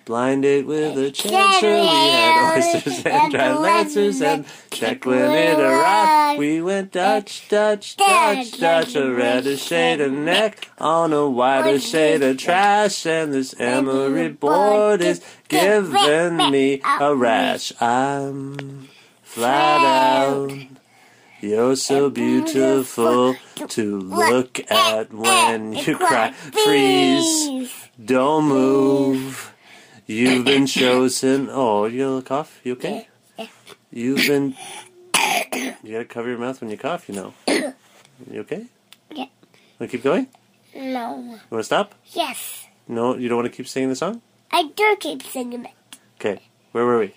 Blinded 0.07 0.67
with 0.67 0.97
a 0.97 1.11
chancer, 1.11 1.81
we 1.81 1.87
had 1.89 2.59
oysters 2.59 3.05
and 3.05 3.33
dry 3.33 3.53
lancers 3.55 4.23
and 4.23 4.47
check 4.71 5.05
when 5.05 5.33
it 5.33 5.59
arrived. 5.59 6.39
We 6.39 6.63
went 6.63 6.93
Dutch, 6.93 7.49
Dutch, 7.49 7.97
Dutch, 7.97 8.61
Dutch, 8.61 8.95
a 8.95 9.13
redder 9.13 9.57
shade 9.57 10.01
of 10.01 10.13
neck 10.13 10.71
on 10.79 11.13
a 11.13 11.29
whiter 11.29 11.81
shade 11.81 12.23
of 12.23 12.37
trash, 12.39 13.05
and 13.05 13.35
this 13.35 13.53
emery 13.59 14.29
board 14.29 15.01
is 15.01 15.21
giving 15.49 16.37
me 16.53 16.81
a 17.01 17.13
rash. 17.13 17.73
I'm 17.83 18.89
flat 19.25 19.81
out. 19.81 20.53
You're 21.41 21.75
so 21.75 22.11
beautiful 22.11 23.35
to 23.71 23.99
look 23.99 24.61
at 24.71 25.13
when 25.13 25.73
you 25.73 25.97
cry. 25.97 26.31
Freeze. 26.31 27.89
Don't 28.05 28.45
move. 28.45 29.53
You've 30.07 30.45
been 30.45 30.67
chosen. 30.67 31.49
Oh, 31.51 31.87
you 31.87 32.05
got 32.05 32.17
a 32.19 32.23
cough? 32.23 32.61
You 32.63 32.75
okay? 32.75 33.09
You've 33.91 34.27
been. 34.27 34.55
You 35.83 35.93
gotta 35.93 36.05
cover 36.05 36.29
your 36.29 36.39
mouth 36.39 36.61
when 36.61 36.71
you 36.71 36.77
cough, 36.79 37.09
you 37.09 37.15
know. 37.15 37.35
You 37.47 38.41
okay? 38.41 38.67
Yeah. 39.11 39.27
Wanna 39.79 39.91
keep 39.91 40.03
going? 40.03 40.29
No. 40.75 41.19
You 41.19 41.41
wanna 41.51 41.65
stop? 41.65 41.95
Yes. 42.13 42.67
No, 42.87 43.17
you 43.17 43.29
don't 43.29 43.37
wanna 43.37 43.49
keep 43.51 43.67
singing 43.67 43.89
the 43.89 43.97
song? 43.97 44.23
I 44.51 44.65
do 44.75 44.97
keep 45.01 45.23
singing 45.23 45.65
it. 45.65 45.73
Okay, 46.21 46.41
where 46.73 46.85
were 46.85 46.99
we? 47.01 47.15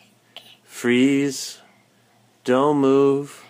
Freeze. 0.63 1.59
Don't 2.43 2.77
move. 2.77 3.45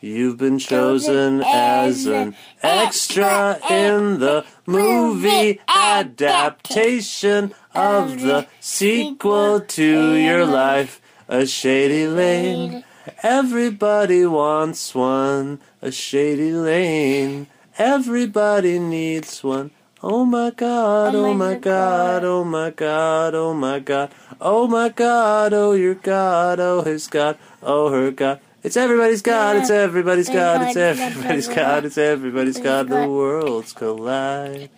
You've 0.00 0.38
been 0.38 0.58
chosen 0.58 1.42
as 1.46 2.06
an 2.06 2.34
extra 2.62 3.58
in 3.70 4.18
the 4.18 4.44
movie 4.66 5.60
adaptation 5.68 7.54
of 7.74 8.20
the 8.20 8.46
sequel 8.60 9.60
to 9.60 10.14
your 10.14 10.44
life, 10.44 11.00
A 11.28 11.46
Shady 11.46 12.06
Lane. 12.06 12.84
Everybody 13.22 14.26
wants 14.26 14.94
one, 14.94 15.60
a 15.82 15.90
shady 15.90 16.52
lane. 16.52 17.46
Everybody 17.78 18.78
needs 18.78 19.42
one. 19.42 19.70
Oh 20.02 20.24
my 20.24 20.50
god, 20.50 21.14
oh, 21.14 21.26
oh 21.26 21.34
my 21.34 21.54
god, 21.56 22.24
oh 22.24 22.44
my 22.44 22.70
god, 22.70 23.34
oh 23.34 23.52
my 23.52 23.78
god, 23.78 24.10
oh 24.40 24.66
my 24.66 24.88
god, 24.88 25.52
oh 25.52 25.72
your 25.72 25.94
god, 25.94 26.60
oh 26.60 26.82
his 26.82 27.06
god, 27.06 27.36
oh 27.62 27.90
her 27.90 28.10
god. 28.10 28.40
It's 28.62 28.76
everybody's 28.76 29.22
god, 29.22 29.56
it's 29.56 29.70
everybody's 29.70 30.28
god, 30.28 30.62
it's 30.68 30.76
everybody's 30.76 31.48
god, 31.48 31.84
it's 31.84 31.98
everybody's 31.98 32.58
god, 32.58 32.88
the 32.88 33.08
worlds 33.08 33.72
collide. 33.72 34.70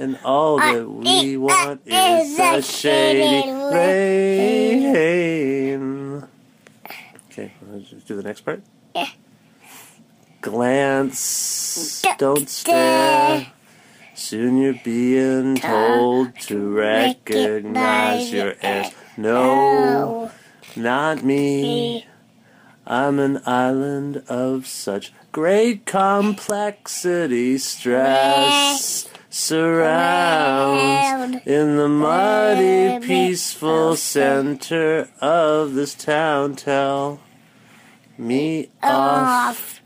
And 0.00 0.16
all 0.24 0.56
that 0.56 0.88
we 0.88 1.36
want 1.36 1.82
is 1.84 2.38
a 2.38 2.62
shady 2.62 3.52
lane. 3.52 4.96
Okay, 7.30 7.52
let's 7.70 7.90
do 8.04 8.16
the 8.16 8.22
next 8.22 8.40
part. 8.40 8.62
Yeah. 8.94 9.10
Glance, 10.40 12.00
don't 12.16 12.48
stare. 12.48 13.52
Soon 14.14 14.56
you're 14.56 14.80
being 14.82 15.56
told 15.56 16.34
to 16.48 16.70
recognize 16.70 18.32
your 18.32 18.54
heirs. 18.62 18.94
No, 19.18 20.30
not 20.76 21.22
me. 21.22 22.06
I'm 22.86 23.18
an 23.18 23.42
island 23.44 24.22
of 24.28 24.66
such 24.66 25.12
great 25.30 25.84
complexity. 25.84 27.58
Stress 27.58 29.06
surrounds 29.30 30.76
in 31.46 31.76
the 31.76 31.88
muddy, 31.88 32.98
peaceful 33.06 33.96
center 33.96 35.08
of 35.20 35.74
this 35.74 35.94
town. 35.94 36.56
Tell 36.56 37.20
me 38.18 38.70
off 38.82 39.80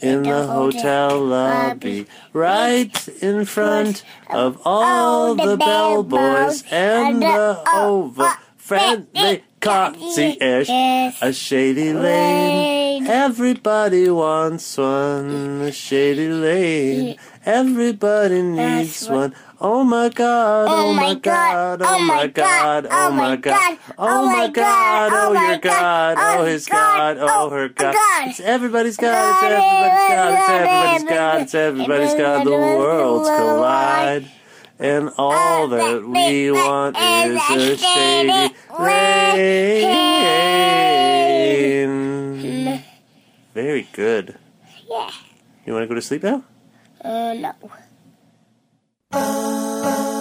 in 0.00 0.22
the 0.24 0.46
hotel 0.46 1.20
lobby, 1.24 2.06
right 2.32 3.08
in 3.20 3.44
front 3.44 4.04
of 4.30 4.60
all 4.64 5.34
the 5.34 5.56
bellboys 5.56 6.64
and 6.70 7.22
the 7.22 7.26
uh, 7.26 7.64
uh, 7.66 7.86
over 7.86 8.22
uh, 8.22 8.34
friendly 8.56 9.06
eh, 9.14 9.34
eh, 9.34 9.40
concierge. 9.60 10.68
A 11.22 11.32
shady 11.32 11.92
lane, 11.92 13.06
everybody 13.06 14.10
wants 14.10 14.76
one. 14.76 15.62
A 15.62 15.72
shady 15.72 16.28
lane, 16.28 17.16
everybody 17.46 18.42
needs 18.42 19.08
one. 19.08 19.34
Oh 19.58 19.82
my 19.84 20.10
god, 20.10 20.66
oh, 20.68 20.90
oh 20.90 20.92
my 20.92 21.14
god, 21.14 21.80
oh, 21.80 21.86
oh 21.88 21.98
my 22.00 22.26
god, 22.26 22.86
oh, 22.90 22.90
oh 22.92 23.10
my 23.10 23.36
god, 23.36 23.78
oh 23.96 24.26
my 24.26 24.48
god, 24.48 25.12
oh 25.14 25.32
your 25.32 25.58
god, 25.58 26.18
oh 26.20 26.44
his 26.44 26.66
god, 26.66 27.16
oh 27.18 27.48
her 27.48 27.70
god. 27.70 27.94
It's 28.28 28.40
everybody's 28.40 28.98
god, 28.98 29.44
it's 29.44 29.44
everybody's 29.54 30.04
god, 30.12 30.34
it's 30.34 30.50
everybody's 30.50 31.04
god, 31.08 31.40
it's 31.40 31.54
everybody's 31.54 32.14
god. 32.14 32.44
The 32.46 32.50
worlds 32.50 33.30
collide. 33.30 34.30
And 34.78 35.10
all 35.16 35.68
that 35.68 36.04
we 36.06 36.50
want 36.52 36.98
is 36.98 37.40
a 37.50 37.76
shady 37.78 38.54
lane. 38.78 39.86
Very 43.54 43.88
good. 43.94 44.36
Yeah. 44.86 45.10
You 45.64 45.72
want 45.72 45.84
to 45.84 45.86
go 45.88 45.94
to 45.94 46.02
sleep 46.02 46.22
now? 46.22 46.44
Uh, 47.02 47.34
no. 47.34 47.52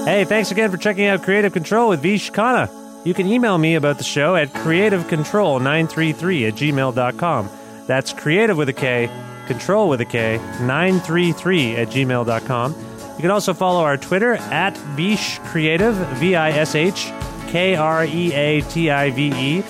Hey, 0.05 0.23
thanks 0.25 0.51
again 0.51 0.69
for 0.71 0.77
checking 0.77 1.07
out 1.07 1.23
Creative 1.23 1.51
Control 1.51 1.89
with 1.89 2.01
Vish 2.01 2.31
Khanna. 2.31 2.69
You 3.05 3.13
can 3.13 3.27
email 3.27 3.57
me 3.57 3.75
about 3.75 3.97
the 3.97 4.03
show 4.03 4.35
at 4.35 4.53
creativecontrol933 4.53 6.47
at 6.47 6.53
gmail.com. 6.55 7.49
That's 7.87 8.13
creative 8.13 8.57
with 8.57 8.69
a 8.69 8.73
K, 8.73 9.09
control 9.47 9.89
with 9.89 10.01
a 10.01 10.05
K, 10.05 10.37
933 10.61 11.75
at 11.75 11.89
gmail.com. 11.89 12.73
You 12.73 13.21
can 13.21 13.31
also 13.31 13.53
follow 13.53 13.81
our 13.81 13.97
Twitter 13.97 14.33
at 14.35 14.75
Vish 14.95 15.39
Creative, 15.39 15.95
V 16.17 16.35
I 16.35 16.51
S 16.51 16.75
H 16.75 17.11
K 17.47 17.75
R 17.75 18.05
E 18.05 18.33
A 18.33 18.61
T 18.61 18.89
I 18.89 19.09
V 19.11 19.31
E. 19.33 19.63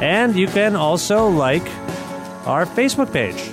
And 0.00 0.34
you 0.34 0.46
can 0.46 0.74
also 0.74 1.28
like 1.28 1.66
our 2.46 2.64
Facebook 2.66 3.12
page. 3.12 3.52